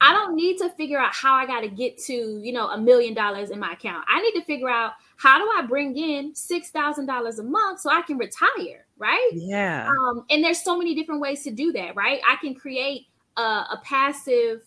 I 0.00 0.12
don't 0.12 0.34
need 0.34 0.58
to 0.58 0.70
figure 0.70 0.98
out 0.98 1.14
how 1.14 1.34
I 1.34 1.46
got 1.46 1.60
to 1.60 1.68
get 1.68 1.96
to, 2.04 2.12
you 2.42 2.52
know, 2.52 2.68
a 2.68 2.78
million 2.78 3.14
dollars 3.14 3.50
in 3.50 3.60
my 3.60 3.72
account. 3.72 4.04
I 4.08 4.20
need 4.20 4.32
to 4.32 4.44
figure 4.44 4.68
out 4.68 4.92
how 5.16 5.38
do 5.38 5.48
I 5.56 5.64
bring 5.64 5.96
in 5.96 6.32
$6,000 6.32 7.38
a 7.38 7.42
month 7.44 7.80
so 7.80 7.90
I 7.90 8.02
can 8.02 8.18
retire, 8.18 8.86
right? 8.98 9.30
Yeah. 9.32 9.88
Um, 9.88 10.24
and 10.28 10.42
there's 10.42 10.60
so 10.64 10.76
many 10.76 10.96
different 10.96 11.20
ways 11.20 11.44
to 11.44 11.52
do 11.52 11.70
that, 11.72 11.94
right? 11.94 12.20
I 12.28 12.34
can 12.36 12.54
create 12.54 13.06
a, 13.36 13.42
a 13.42 13.80
passive 13.84 14.62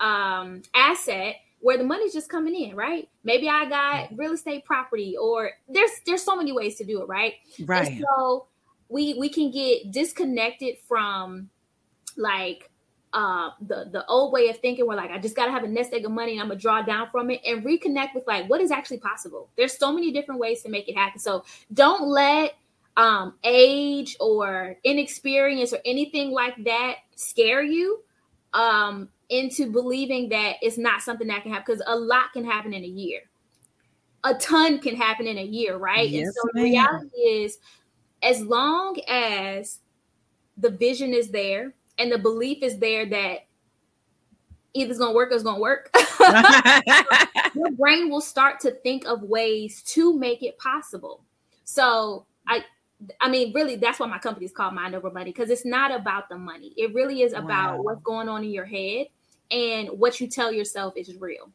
um, 0.00 0.62
asset 0.74 1.36
where 1.60 1.76
the 1.76 1.84
money's 1.84 2.12
just 2.12 2.28
coming 2.28 2.54
in, 2.54 2.76
right? 2.76 3.08
Maybe 3.24 3.48
I 3.48 3.68
got 3.68 4.16
real 4.16 4.32
estate 4.32 4.64
property 4.64 5.16
or 5.20 5.52
there's 5.68 5.90
there's 6.06 6.22
so 6.22 6.36
many 6.36 6.52
ways 6.52 6.76
to 6.76 6.84
do 6.84 7.02
it, 7.02 7.08
right? 7.08 7.34
Right. 7.64 7.88
And 7.88 8.04
so 8.16 8.46
we 8.88 9.14
we 9.14 9.28
can 9.28 9.50
get 9.50 9.90
disconnected 9.90 10.76
from 10.86 11.50
like 12.16 12.70
uh 13.12 13.50
the 13.60 13.88
the 13.90 14.06
old 14.06 14.32
way 14.32 14.48
of 14.48 14.58
thinking 14.58 14.86
where 14.86 14.96
like 14.96 15.10
I 15.10 15.18
just 15.18 15.34
gotta 15.34 15.50
have 15.50 15.64
a 15.64 15.68
nest 15.68 15.92
egg 15.92 16.04
of 16.04 16.12
money 16.12 16.32
and 16.32 16.40
I'm 16.42 16.48
gonna 16.48 16.60
draw 16.60 16.82
down 16.82 17.08
from 17.10 17.30
it 17.30 17.40
and 17.44 17.64
reconnect 17.64 18.14
with 18.14 18.26
like 18.26 18.48
what 18.48 18.60
is 18.60 18.70
actually 18.70 18.98
possible. 18.98 19.48
There's 19.56 19.76
so 19.76 19.92
many 19.92 20.12
different 20.12 20.40
ways 20.40 20.62
to 20.62 20.68
make 20.68 20.88
it 20.88 20.96
happen. 20.96 21.18
So 21.18 21.44
don't 21.72 22.06
let 22.08 22.54
um 22.96 23.34
age 23.44 24.16
or 24.20 24.76
inexperience 24.84 25.72
or 25.72 25.78
anything 25.84 26.30
like 26.30 26.54
that 26.64 26.96
scare 27.16 27.62
you 27.62 28.02
um 28.52 29.08
into 29.30 29.70
believing 29.70 30.28
that 30.30 30.56
it's 30.62 30.78
not 30.78 31.02
something 31.02 31.28
that 31.28 31.42
can 31.42 31.52
happen 31.52 31.64
because 31.66 31.82
a 31.86 31.96
lot 31.96 32.32
can 32.32 32.44
happen 32.44 32.72
in 32.72 32.82
a 32.82 32.88
year. 32.88 33.20
A 34.24 34.34
ton 34.34 34.78
can 34.78 34.96
happen 34.96 35.26
in 35.26 35.38
a 35.38 35.44
year, 35.44 35.76
right? 35.76 36.08
Yes, 36.08 36.26
and 36.26 36.34
so 36.34 36.40
the 36.54 36.62
reality 36.62 37.16
is 37.16 37.58
as 38.22 38.40
long 38.40 38.98
as 39.06 39.78
the 40.56 40.70
vision 40.70 41.14
is 41.14 41.30
there 41.30 41.74
and 41.98 42.10
the 42.10 42.18
belief 42.18 42.62
is 42.62 42.78
there 42.78 43.06
that 43.06 43.46
either 44.74 44.90
it's 44.90 44.98
gonna 44.98 45.14
work 45.14 45.30
or 45.30 45.34
it's 45.34 45.44
gonna 45.44 45.60
work, 45.60 45.90
your 47.54 47.70
brain 47.72 48.10
will 48.10 48.20
start 48.20 48.60
to 48.60 48.72
think 48.72 49.06
of 49.06 49.22
ways 49.22 49.82
to 49.82 50.18
make 50.18 50.42
it 50.42 50.58
possible. 50.58 51.22
So 51.64 52.26
I 52.46 52.64
I 53.20 53.28
mean, 53.28 53.52
really, 53.52 53.76
that's 53.76 54.00
why 54.00 54.08
my 54.08 54.18
company 54.18 54.46
is 54.46 54.52
called 54.52 54.74
Mind 54.74 54.94
Over 54.94 55.10
Money 55.10 55.30
because 55.30 55.50
it's 55.50 55.64
not 55.64 55.94
about 55.94 56.28
the 56.28 56.36
money. 56.36 56.72
It 56.76 56.92
really 56.94 57.22
is 57.22 57.32
about 57.32 57.76
wow. 57.76 57.82
what's 57.82 58.02
going 58.02 58.28
on 58.28 58.42
in 58.42 58.50
your 58.50 58.64
head 58.64 59.06
and 59.50 59.88
what 59.88 60.20
you 60.20 60.26
tell 60.26 60.52
yourself 60.52 60.94
is 60.96 61.16
real. 61.16 61.50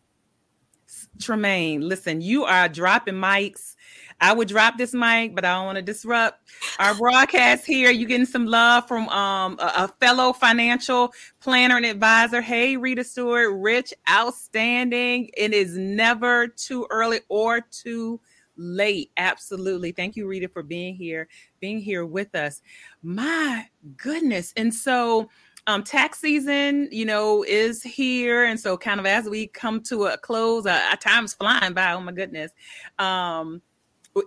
Tremaine, 1.20 1.82
listen, 1.82 2.22
you 2.22 2.44
are 2.44 2.70
dropping 2.70 3.16
mics 3.16 3.76
I 4.24 4.34
would 4.34 4.48
drop 4.48 4.78
this 4.78 4.94
mic, 4.94 5.36
but 5.36 5.46
I 5.46 5.54
don't 5.54 5.66
want 5.66 5.76
to 5.78 5.82
disrupt 5.82 6.50
our 6.80 6.96
broadcast 6.96 7.66
here. 7.66 7.92
You 7.92 8.06
getting 8.06 8.26
some 8.26 8.46
love 8.46 8.88
from 8.88 9.10
um, 9.10 9.58
a, 9.60 9.84
a, 9.84 9.88
fellow 10.00 10.34
financial 10.34 11.14
planner 11.42 11.78
and 11.78 11.86
advisor. 11.86 12.42
Hey, 12.42 12.78
Rita 12.78 13.04
Stewart, 13.04 13.54
rich, 13.54 13.94
outstanding. 14.10 15.30
It 15.36 15.54
is 15.54 15.78
never 15.78 16.48
too 16.48 16.88
early 16.90 17.20
or 17.28 17.60
too 17.60 18.22
late. 18.56 19.12
Absolutely. 19.18 19.92
Thank 19.92 20.16
you, 20.16 20.26
Rita, 20.26 20.48
for 20.48 20.64
being 20.64 20.96
here, 20.96 21.28
being 21.60 21.80
here 21.80 22.06
with 22.06 22.34
us. 22.36 22.62
My 23.02 23.66
goodness. 23.98 24.54
And 24.56 24.74
so, 24.74 25.30
um, 25.68 25.84
tax 25.84 26.20
season, 26.20 26.90
you 26.92 27.06
know, 27.06 27.44
is 27.44 27.82
here, 27.84 28.44
and 28.44 28.60
so 28.60 28.78
kind 28.78 29.00
of 29.00 29.06
as 29.06 29.30
we 29.30 29.48
come 29.48 29.82
to 29.84 30.06
a 30.06 30.18
close, 30.18 30.66
uh, 30.66 30.82
our 30.90 30.98
time's 30.98 31.34
flying 31.34 31.74
by. 31.74 31.94
Oh 31.94 32.02
my 32.02 32.12
goodness. 32.12 32.52
Um, 33.00 33.62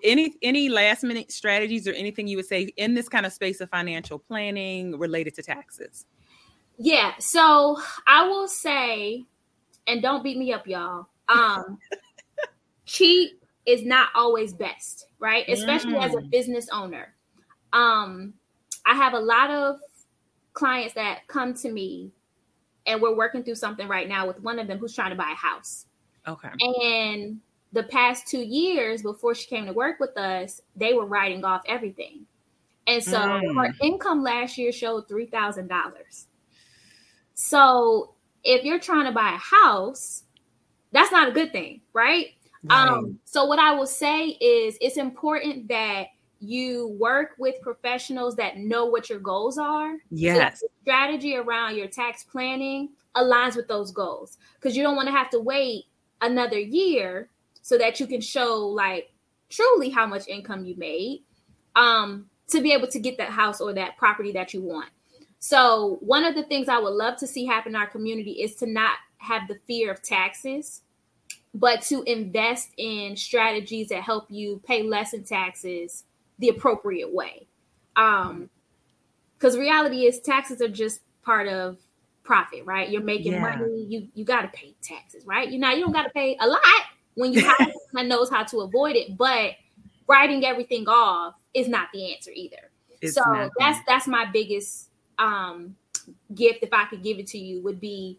any 0.03 0.35
any 0.43 0.69
last 0.69 1.03
minute 1.03 1.31
strategies 1.31 1.87
or 1.87 1.93
anything 1.93 2.27
you 2.27 2.37
would 2.37 2.47
say 2.47 2.73
in 2.77 2.95
this 2.95 3.09
kind 3.09 3.27
of 3.27 3.33
space 3.33 3.61
of 3.61 3.71
financial 3.71 4.19
planning 4.19 4.99
related 4.99 5.35
to 5.35 5.43
taxes 5.43 6.07
yeah 6.79 7.13
so 7.19 7.79
i 8.07 8.27
will 8.27 8.49
say 8.49 9.25
and 9.87 10.03
don't 10.03 10.23
beat 10.23 10.39
me 10.39 10.53
up 10.53 10.67
y'all 10.67 11.07
um 11.29 11.79
cheap 12.85 13.41
is 13.65 13.85
not 13.85 14.09
always 14.15 14.53
best 14.53 15.07
right 15.19 15.45
especially 15.49 15.95
mm. 15.95 16.05
as 16.05 16.15
a 16.15 16.19
mm. 16.19 16.31
business 16.31 16.69
owner 16.73 17.15
um 17.73 18.35
i 18.87 18.95
have 18.95 19.15
a 19.15 19.19
lot 19.19 19.51
of 19.51 19.77
clients 20.57 20.95
that 20.95 21.21
come 21.29 21.55
to 21.55 21.71
me 21.71 22.11
and 22.87 23.01
we're 23.01 23.15
working 23.15 23.45
through 23.45 23.55
something 23.55 23.87
right 23.87 24.09
now 24.09 24.27
with 24.27 24.41
one 24.41 24.59
of 24.59 24.67
them 24.67 24.79
who's 24.79 24.95
trying 24.95 25.11
to 25.11 25.17
buy 25.17 25.31
a 25.31 25.37
house 25.37 25.87
okay 26.27 26.49
and 26.61 27.41
the 27.73 27.83
past 27.85 28.27
two 28.27 28.41
years 28.41 29.03
before 29.03 29.35
she 29.35 29.47
came 29.47 29.67
to 29.67 29.73
work 29.73 30.01
with 30.01 30.17
us, 30.17 30.63
they 30.75 30.95
were 30.95 31.05
writing 31.05 31.45
off 31.45 31.63
everything. 31.67 32.25
And 32.87 33.05
so 33.05 33.19
mm. 33.19 33.55
her 33.55 33.75
income 33.83 34.23
last 34.23 34.57
year 34.57 34.73
showed 34.73 35.09
$3,000. 35.09 35.69
So 37.35 38.15
if 38.45 38.65
you're 38.65 38.81
trying 38.81 39.05
to 39.05 39.13
buy 39.13 39.35
a 39.35 39.37
house 39.37 40.23
that's 40.93 41.13
not 41.13 41.29
a 41.29 41.33
good 41.33 41.53
thing, 41.53 41.83
right? 41.93 42.29
right? 42.65 42.89
Um, 42.89 43.19
so 43.25 43.45
what 43.45 43.59
I 43.59 43.75
will 43.75 43.89
say 43.89 44.29
is 44.29 44.79
it's 44.81 44.97
important 44.97 45.69
that 45.69 46.07
you 46.47 46.97
work 46.99 47.31
with 47.39 47.61
professionals 47.61 48.37
that 48.37 48.59
know 48.59 48.87
what 48.87 49.09
your 49.11 49.19
goals 49.19 49.59
are. 49.59 49.95
Yes. 50.11 50.61
So 50.61 50.67
strategy 50.83 51.37
around 51.37 51.77
your 51.77 51.89
tax 51.89 52.25
planning 52.25 52.91
aligns 53.17 53.57
with 53.57 53.69
those 53.69 53.91
goals 53.91 54.39
because 54.55 54.77
you 54.77 54.83
don't 54.83 54.97
want 54.97 55.09
to 55.09 55.15
have 55.15 55.31
to 55.31 55.41
wait 55.41 55.85
another 56.21 56.59
year 56.59 57.29
so 57.63 57.77
that 57.79 57.99
you 57.99 58.07
can 58.07 58.21
show 58.21 58.59
like 58.59 59.13
truly 59.49 59.91
how 59.91 60.07
much 60.07 60.29
income 60.29 60.65
you 60.65 60.77
made 60.77 61.23
um 61.77 62.27
to 62.49 62.61
be 62.61 62.73
able 62.73 62.87
to 62.89 62.99
get 62.99 63.19
that 63.19 63.31
house 63.31 63.61
or 63.61 63.73
that 63.73 63.97
property 63.97 64.33
that 64.33 64.55
you 64.55 64.61
want. 64.61 64.91
So, 65.39 65.99
one 66.01 66.25
of 66.25 66.35
the 66.35 66.45
things 66.45 66.69
I 66.69 66.79
would 66.79 66.95
love 66.95 67.17
to 67.19 67.27
see 67.27 67.45
happen 67.45 67.73
in 67.73 67.77
our 67.77 67.87
community 67.87 68.43
is 68.43 68.57
to 68.57 68.67
not 68.67 68.97
have 69.19 69.49
the 69.49 69.59
fear 69.67 69.91
of 69.91 70.03
taxes, 70.03 70.83
but 71.55 71.83
to 71.83 72.03
invest 72.05 72.71
in 72.77 73.17
strategies 73.17 73.89
that 73.89 74.03
help 74.03 74.27
you 74.31 74.61
pay 74.67 74.83
less 74.83 75.13
in 75.13 75.25
taxes 75.25 76.05
the 76.39 76.49
appropriate 76.49 77.13
way. 77.13 77.47
Um, 77.97 78.51
because 79.39 79.57
reality 79.59 80.07
is 80.07 80.21
taxes 80.21 80.63
are 80.63 80.69
just 80.69 81.01
part 81.23 81.47
of 81.47 81.77
profit, 82.23 82.65
right? 82.65 82.89
You're 82.89 83.03
making 83.03 83.33
yeah. 83.33 83.41
money, 83.41 83.87
you 83.89 84.09
you 84.15 84.25
got 84.25 84.43
to 84.43 84.49
pay 84.49 84.75
taxes, 84.83 85.25
right? 85.27 85.51
You 85.51 85.59
know, 85.59 85.71
you 85.71 85.83
don't 85.83 85.93
got 85.93 86.05
to 86.05 86.11
pay 86.11 86.37
a 86.41 86.47
lot 86.47 86.61
when 87.15 87.33
you 87.33 87.45
have 87.45 87.57
someone 87.91 88.09
knows 88.09 88.31
how 88.31 88.45
to 88.45 88.61
avoid 88.61 88.97
it, 88.97 89.17
but 89.17 89.53
writing 90.09 90.45
everything 90.45 90.89
off 90.89 91.35
is 91.55 91.69
not 91.69 91.89
the 91.93 92.15
answer 92.15 92.31
either. 92.35 92.71
It's 93.01 93.15
so 93.15 93.51
that's 93.59 93.79
that's 93.87 94.07
my 94.07 94.25
biggest 94.25 94.91
um 95.19 95.77
gift 96.35 96.61
if 96.63 96.73
I 96.73 96.85
could 96.87 97.03
give 97.03 97.19
it 97.19 97.27
to 97.29 97.39
you 97.39 97.63
would 97.63 97.81
be 97.81 98.19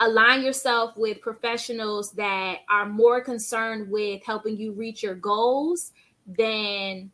align 0.00 0.42
yourself 0.42 0.96
with 0.96 1.20
professionals 1.20 2.12
that 2.12 2.58
are 2.70 2.86
more 2.86 3.20
concerned 3.20 3.90
with 3.90 4.22
helping 4.24 4.56
you 4.56 4.72
reach 4.72 5.02
your 5.02 5.14
goals 5.14 5.92
than 6.26 7.10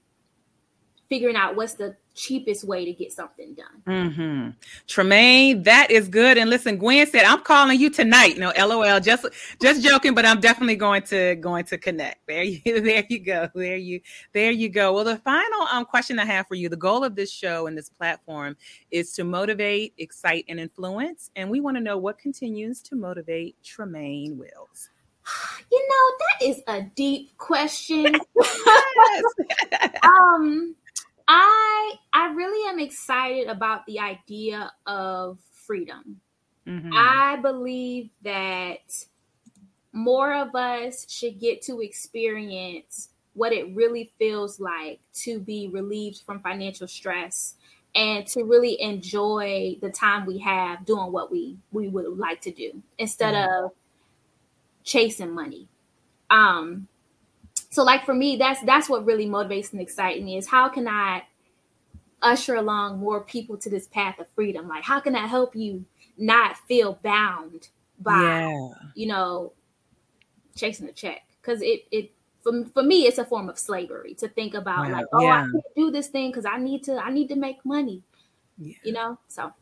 figuring 1.09 1.37
out 1.37 1.57
what's 1.57 1.75
the 1.75 1.97
cheapest 2.15 2.65
way 2.65 2.85
to 2.85 2.93
get 2.93 3.13
something 3.13 3.55
done. 3.55 3.83
Mm-hmm. 3.87 4.51
Tremaine, 4.87 5.63
that 5.65 5.91
is 5.91 6.09
good. 6.09 6.39
And 6.39 6.49
listen, 6.49 6.79
Gwen 6.79 7.07
said, 7.07 7.25
I'm 7.25 7.41
calling 7.41 7.79
you 7.79 7.91
tonight. 7.91 8.39
No, 8.39 8.53
LOL, 8.57 9.01
just 9.01 9.27
just 9.61 9.83
joking, 9.83 10.15
but 10.15 10.25
I'm 10.25 10.41
definitely 10.41 10.77
going 10.77 11.03
to 11.05 11.37
going 11.37 11.65
to 11.67 11.79
connect. 11.79 12.27
There 12.27 12.43
you 12.43 12.61
there 12.81 13.05
you 13.09 13.19
go. 13.19 13.49
There 13.55 13.77
you 13.77 14.01
there 14.33 14.51
you 14.51 14.69
go. 14.69 14.93
Well, 14.93 15.05
the 15.05 15.19
final 15.19 15.63
um 15.73 15.85
question 15.85 16.19
I 16.19 16.25
have 16.25 16.47
for 16.47 16.55
you, 16.55 16.69
the 16.69 16.77
goal 16.77 17.05
of 17.05 17.17
this 17.17 17.31
show 17.31 17.67
and 17.67 17.77
this 17.77 17.89
platform 17.89 18.57
is 18.91 19.13
to 19.15 19.25
motivate, 19.25 19.95
excite, 19.99 20.45
and 20.49 20.59
influence. 20.59 21.31
And 21.37 21.51
we 21.51 21.61
want 21.61 21.77
to 21.77 21.83
know 21.83 21.99
what 21.99 22.19
continues 22.19 22.81
to 22.83 22.97
motivate 22.97 23.57
Tremaine 23.63 24.39
Wills. 24.39 24.91
You 25.73 25.89
know, 25.89 26.17
that 26.19 26.47
is 26.47 26.63
a 26.69 26.83
deep 26.95 27.37
question. 27.37 28.15
um 30.03 30.77
I 31.29 31.95
I 32.13 32.33
really 32.33 32.69
am 32.71 32.79
excited 32.79 33.49
about 33.49 33.87
the 33.87 33.99
idea 34.01 34.71
of 34.87 35.39
freedom. 35.53 36.21
Mm-hmm. 36.67 36.93
I 36.95 37.37
believe 37.43 38.11
that 38.23 39.07
more 39.93 40.35
of 40.35 40.55
us 40.55 41.11
should 41.11 41.39
get 41.39 41.63
to 41.63 41.81
experience 41.81 43.11
what 43.35 43.53
it 43.53 43.75
really 43.75 44.11
feels 44.19 44.61
like 44.61 45.01
to 45.13 45.41
be 45.41 45.69
relieved 45.73 46.23
from 46.25 46.41
financial 46.41 46.89
stress 46.89 47.55
and 47.95 48.27
to 48.27 48.43
really 48.43 48.81
enjoy 48.81 49.77
the 49.81 49.91
time 49.91 50.27
we 50.27 50.39
have 50.39 50.85
doing 50.85 51.13
what 51.13 51.31
we 51.31 51.57
we 51.73 51.89
would 51.89 52.19
like 52.19 52.41
to 52.41 52.51
do 52.51 52.83
instead 52.99 53.35
mm-hmm. 53.35 53.67
of 53.67 53.73
chasing 54.83 55.33
money. 55.33 55.69
Um 56.31 56.89
so 57.75 57.83
like 57.83 58.05
for 58.05 58.15
me 58.15 58.37
that's 58.37 58.61
that's 58.63 58.89
what 58.89 59.05
really 59.05 59.27
motivates 59.27 59.73
and 59.73 59.81
excites 59.81 60.23
me 60.23 60.37
is 60.37 60.47
how 60.47 60.69
can 60.69 60.87
i 60.87 61.21
usher 62.23 62.55
along 62.55 63.01
more 63.01 63.21
people 63.21 63.57
to 63.57 63.69
this 63.69 63.89
path 63.89 64.19
of 64.21 64.29
freedom 64.29 64.69
like 64.69 64.85
how 64.85 65.01
can 65.01 65.17
i 65.17 65.27
help 65.27 65.57
you 65.57 65.85
not 66.17 66.57
feel 66.69 67.01
bound 67.03 67.69
by 67.99 68.21
yeah. 68.21 68.69
you 68.95 69.07
know 69.07 69.53
chasing 70.55 70.89
a 70.89 70.93
check 70.93 71.23
because 71.43 71.61
it 71.63 71.85
it 71.91 72.13
for, 72.45 72.65
for 72.73 72.85
me 72.85 73.07
it's 73.07 73.19
a 73.19 73.25
form 73.25 73.49
of 73.49 73.59
slavery 73.59 74.15
to 74.15 74.29
think 74.29 74.55
about 74.55 74.89
like 74.93 75.07
oh 75.13 75.23
yeah. 75.23 75.41
i 75.41 75.41
can't 75.41 75.65
do 75.77 75.91
this 75.91 76.07
thing 76.07 76.31
because 76.31 76.47
i 76.47 76.57
need 76.57 76.85
to 76.85 76.97
i 76.99 77.11
need 77.11 77.29
to 77.29 77.37
make 77.37 77.57
money 77.65 78.03
yeah. 78.59 78.77
you 78.85 78.93
know 78.93 79.19
so 79.27 79.53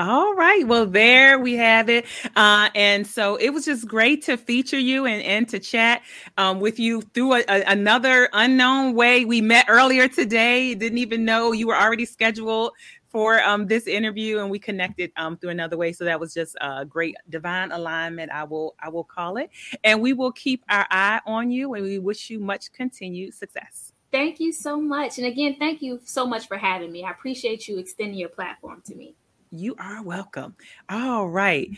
all 0.00 0.34
right. 0.34 0.66
Well, 0.66 0.86
there 0.86 1.38
we 1.38 1.56
have 1.56 1.90
it. 1.90 2.06
Uh, 2.34 2.70
and 2.74 3.06
so 3.06 3.36
it 3.36 3.50
was 3.50 3.66
just 3.66 3.86
great 3.86 4.24
to 4.24 4.38
feature 4.38 4.78
you 4.78 5.04
and, 5.04 5.22
and 5.22 5.46
to 5.50 5.58
chat 5.58 6.00
um, 6.38 6.58
with 6.58 6.78
you 6.78 7.02
through 7.12 7.34
a, 7.34 7.44
a, 7.48 7.64
another 7.66 8.30
unknown 8.32 8.94
way. 8.94 9.26
We 9.26 9.42
met 9.42 9.66
earlier 9.68 10.08
today, 10.08 10.74
didn't 10.74 10.96
even 10.96 11.26
know 11.26 11.52
you 11.52 11.66
were 11.66 11.76
already 11.76 12.06
scheduled 12.06 12.72
for 13.08 13.42
um, 13.42 13.66
this 13.66 13.86
interview 13.86 14.38
and 14.38 14.50
we 14.50 14.58
connected 14.58 15.12
um, 15.16 15.36
through 15.36 15.50
another 15.50 15.76
way. 15.76 15.92
So 15.92 16.06
that 16.06 16.18
was 16.18 16.32
just 16.32 16.56
a 16.62 16.86
great 16.86 17.16
divine 17.28 17.70
alignment 17.70 18.30
i 18.32 18.44
will 18.44 18.76
i 18.80 18.88
will 18.88 19.04
call 19.04 19.36
it. 19.36 19.50
And 19.84 20.00
we 20.00 20.14
will 20.14 20.32
keep 20.32 20.64
our 20.70 20.86
eye 20.90 21.20
on 21.26 21.50
you 21.50 21.74
and 21.74 21.84
we 21.84 21.98
wish 21.98 22.30
you 22.30 22.40
much 22.40 22.72
continued 22.72 23.34
success. 23.34 23.92
Thank 24.10 24.40
you 24.40 24.50
so 24.50 24.80
much. 24.80 25.18
And 25.18 25.26
again 25.26 25.56
thank 25.58 25.82
you 25.82 26.00
so 26.04 26.26
much 26.26 26.48
for 26.48 26.56
having 26.56 26.90
me. 26.90 27.04
I 27.04 27.10
appreciate 27.10 27.68
you 27.68 27.76
extending 27.76 28.18
your 28.18 28.30
platform 28.30 28.80
to 28.86 28.94
me 28.94 29.14
you 29.50 29.74
are 29.78 30.02
welcome. 30.02 30.54
All 30.88 31.28
right. 31.28 31.68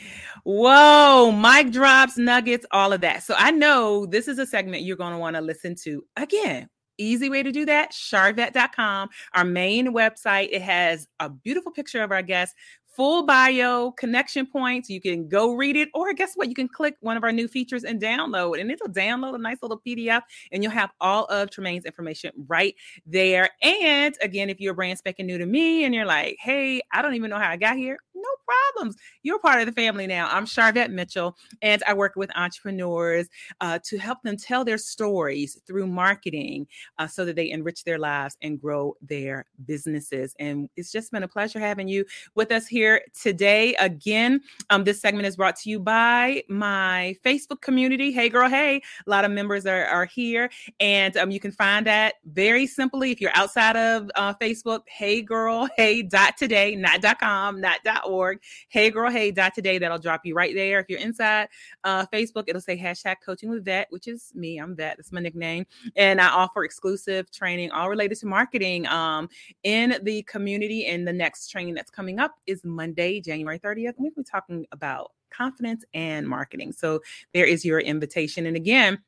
Whoa, 0.44 1.32
mic 1.32 1.72
drops, 1.72 2.18
nuggets, 2.18 2.66
all 2.70 2.92
of 2.92 3.00
that. 3.00 3.22
So 3.22 3.34
I 3.36 3.50
know 3.50 4.06
this 4.06 4.28
is 4.28 4.38
a 4.38 4.46
segment 4.46 4.82
you're 4.82 4.96
going 4.96 5.12
to 5.12 5.18
want 5.18 5.36
to 5.36 5.42
listen 5.42 5.74
to 5.84 6.04
again. 6.16 6.68
Easy 6.98 7.30
way 7.30 7.42
to 7.42 7.50
do 7.50 7.64
that, 7.64 7.92
sharvette.com, 7.92 9.08
our 9.34 9.44
main 9.44 9.94
website. 9.94 10.50
It 10.52 10.62
has 10.62 11.08
a 11.20 11.30
beautiful 11.30 11.72
picture 11.72 12.02
of 12.02 12.12
our 12.12 12.22
guest 12.22 12.54
full 12.92 13.24
bio, 13.24 13.90
connection 13.92 14.46
points. 14.46 14.90
You 14.90 15.00
can 15.00 15.28
go 15.28 15.54
read 15.54 15.76
it, 15.76 15.88
or 15.94 16.12
guess 16.12 16.32
what? 16.34 16.48
You 16.48 16.54
can 16.54 16.68
click 16.68 16.96
one 17.00 17.16
of 17.16 17.24
our 17.24 17.32
new 17.32 17.48
features 17.48 17.84
and 17.84 18.00
download, 18.00 18.60
and 18.60 18.70
it'll 18.70 18.88
download 18.88 19.34
a 19.34 19.38
nice 19.38 19.58
little 19.62 19.80
PDF, 19.84 20.22
and 20.52 20.62
you'll 20.62 20.72
have 20.72 20.90
all 21.00 21.24
of 21.26 21.50
Tremaine's 21.50 21.84
information 21.84 22.32
right 22.46 22.74
there. 23.06 23.50
And 23.62 24.16
again, 24.20 24.50
if 24.50 24.60
you're 24.60 24.74
brand 24.74 24.98
spanking 24.98 25.26
new 25.26 25.38
to 25.38 25.46
me 25.46 25.84
and 25.84 25.94
you're 25.94 26.06
like, 26.06 26.36
hey, 26.40 26.82
I 26.92 27.02
don't 27.02 27.14
even 27.14 27.30
know 27.30 27.38
how 27.38 27.50
I 27.50 27.56
got 27.56 27.76
here, 27.76 27.98
no 28.14 28.22
problems. 28.46 28.96
You're 29.22 29.38
part 29.38 29.60
of 29.60 29.66
the 29.66 29.72
family 29.72 30.06
now. 30.06 30.28
I'm 30.30 30.44
Sharvette 30.44 30.90
Mitchell, 30.90 31.36
and 31.62 31.82
I 31.86 31.94
work 31.94 32.14
with 32.16 32.30
entrepreneurs 32.36 33.28
uh, 33.60 33.78
to 33.84 33.98
help 33.98 34.22
them 34.22 34.36
tell 34.36 34.64
their 34.64 34.78
stories 34.78 35.60
through 35.66 35.86
marketing 35.86 36.66
uh, 36.98 37.06
so 37.06 37.24
that 37.24 37.36
they 37.36 37.50
enrich 37.50 37.84
their 37.84 37.98
lives 37.98 38.36
and 38.42 38.60
grow 38.60 38.96
their 39.00 39.46
businesses. 39.64 40.34
And 40.38 40.68
it's 40.76 40.92
just 40.92 41.10
been 41.10 41.22
a 41.22 41.28
pleasure 41.28 41.58
having 41.58 41.88
you 41.88 42.04
with 42.34 42.52
us 42.52 42.66
here 42.66 42.81
here 42.82 43.00
today. 43.14 43.76
Again, 43.76 44.40
um, 44.70 44.82
this 44.82 45.00
segment 45.00 45.24
is 45.24 45.36
brought 45.36 45.54
to 45.56 45.70
you 45.70 45.78
by 45.78 46.42
my 46.48 47.14
Facebook 47.24 47.60
community. 47.60 48.10
Hey, 48.10 48.28
girl, 48.28 48.48
hey. 48.48 48.82
A 49.06 49.10
lot 49.10 49.24
of 49.24 49.30
members 49.30 49.66
are, 49.66 49.84
are 49.84 50.04
here, 50.04 50.50
and 50.80 51.16
um, 51.16 51.30
you 51.30 51.38
can 51.38 51.52
find 51.52 51.86
that 51.86 52.14
very 52.26 52.66
simply 52.66 53.12
if 53.12 53.20
you're 53.20 53.36
outside 53.36 53.76
of 53.76 54.10
uh, 54.16 54.34
Facebook. 54.34 54.80
Hey, 54.88 55.22
girl, 55.22 55.68
hey, 55.76 56.02
dot 56.02 56.36
today, 56.36 56.74
not 56.74 57.00
dot 57.00 57.20
com, 57.20 57.60
not 57.60 57.84
dot 57.84 58.02
org. 58.04 58.40
Hey, 58.68 58.90
girl, 58.90 59.12
hey, 59.12 59.30
dot 59.30 59.54
today. 59.54 59.78
That'll 59.78 59.98
drop 59.98 60.22
you 60.24 60.34
right 60.34 60.52
there. 60.52 60.80
If 60.80 60.86
you're 60.88 60.98
inside 60.98 61.50
uh, 61.84 62.04
Facebook, 62.12 62.44
it'll 62.48 62.60
say 62.60 62.76
hashtag 62.76 63.16
coaching 63.24 63.48
with 63.48 63.64
vet, 63.64 63.86
which 63.90 64.08
is 64.08 64.32
me. 64.34 64.58
I'm 64.58 64.74
vet. 64.74 64.96
That's 64.96 65.12
my 65.12 65.20
nickname. 65.20 65.66
And 65.94 66.20
I 66.20 66.30
offer 66.30 66.64
exclusive 66.64 67.30
training 67.30 67.70
all 67.70 67.88
related 67.88 68.18
to 68.18 68.26
marketing 68.26 68.88
um, 68.88 69.28
in 69.62 70.00
the 70.02 70.22
community. 70.24 70.86
And 70.86 71.06
the 71.06 71.12
next 71.12 71.48
training 71.48 71.74
that's 71.74 71.90
coming 71.90 72.18
up 72.18 72.34
is 72.48 72.64
Monday, 72.74 73.20
January 73.20 73.58
30th. 73.58 73.94
We'll 73.98 74.10
be 74.16 74.22
talking 74.22 74.66
about 74.72 75.12
confidence 75.30 75.84
and 75.94 76.28
marketing. 76.28 76.72
So 76.72 77.00
there 77.32 77.46
is 77.46 77.64
your 77.64 77.80
invitation. 77.80 78.46
And 78.46 78.56
again, 78.56 78.98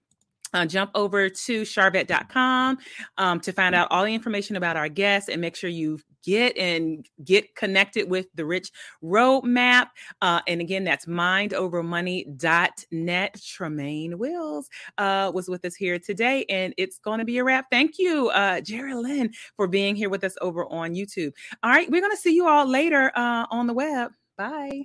uh, 0.54 0.64
jump 0.64 0.90
over 0.94 1.28
to 1.28 1.62
sharvette.com 1.62 2.78
um, 3.18 3.40
to 3.40 3.52
find 3.52 3.74
out 3.74 3.88
all 3.90 4.04
the 4.04 4.14
information 4.14 4.54
about 4.56 4.76
our 4.76 4.88
guests 4.88 5.28
and 5.28 5.40
make 5.40 5.56
sure 5.56 5.68
you 5.68 5.98
get 6.22 6.56
and 6.56 7.06
get 7.22 7.54
connected 7.54 8.08
with 8.08 8.28
the 8.34 8.46
rich 8.46 8.70
roadmap. 9.02 9.88
Uh, 10.22 10.40
and 10.48 10.60
again 10.60 10.84
that's 10.84 11.06
mindovermoney.net 11.06 13.40
tremaine 13.44 14.18
wills 14.18 14.68
uh, 14.98 15.32
was 15.34 15.48
with 15.48 15.64
us 15.64 15.74
here 15.74 15.98
today 15.98 16.44
and 16.48 16.72
it's 16.78 16.98
going 16.98 17.18
to 17.18 17.24
be 17.24 17.38
a 17.38 17.44
wrap. 17.44 17.66
Thank 17.70 17.98
you 17.98 18.28
uh, 18.30 18.60
jerry 18.60 18.94
lynn 18.94 19.32
for 19.56 19.66
being 19.66 19.96
here 19.96 20.08
with 20.08 20.22
us 20.24 20.36
over 20.40 20.64
on 20.66 20.94
youtube. 20.94 21.32
All 21.62 21.70
right 21.70 21.90
we're 21.90 22.00
going 22.00 22.16
to 22.16 22.16
see 22.16 22.34
you 22.34 22.48
all 22.48 22.66
later 22.66 23.12
uh, 23.14 23.46
on 23.50 23.66
the 23.66 23.74
web. 23.74 24.12
Bye 24.38 24.84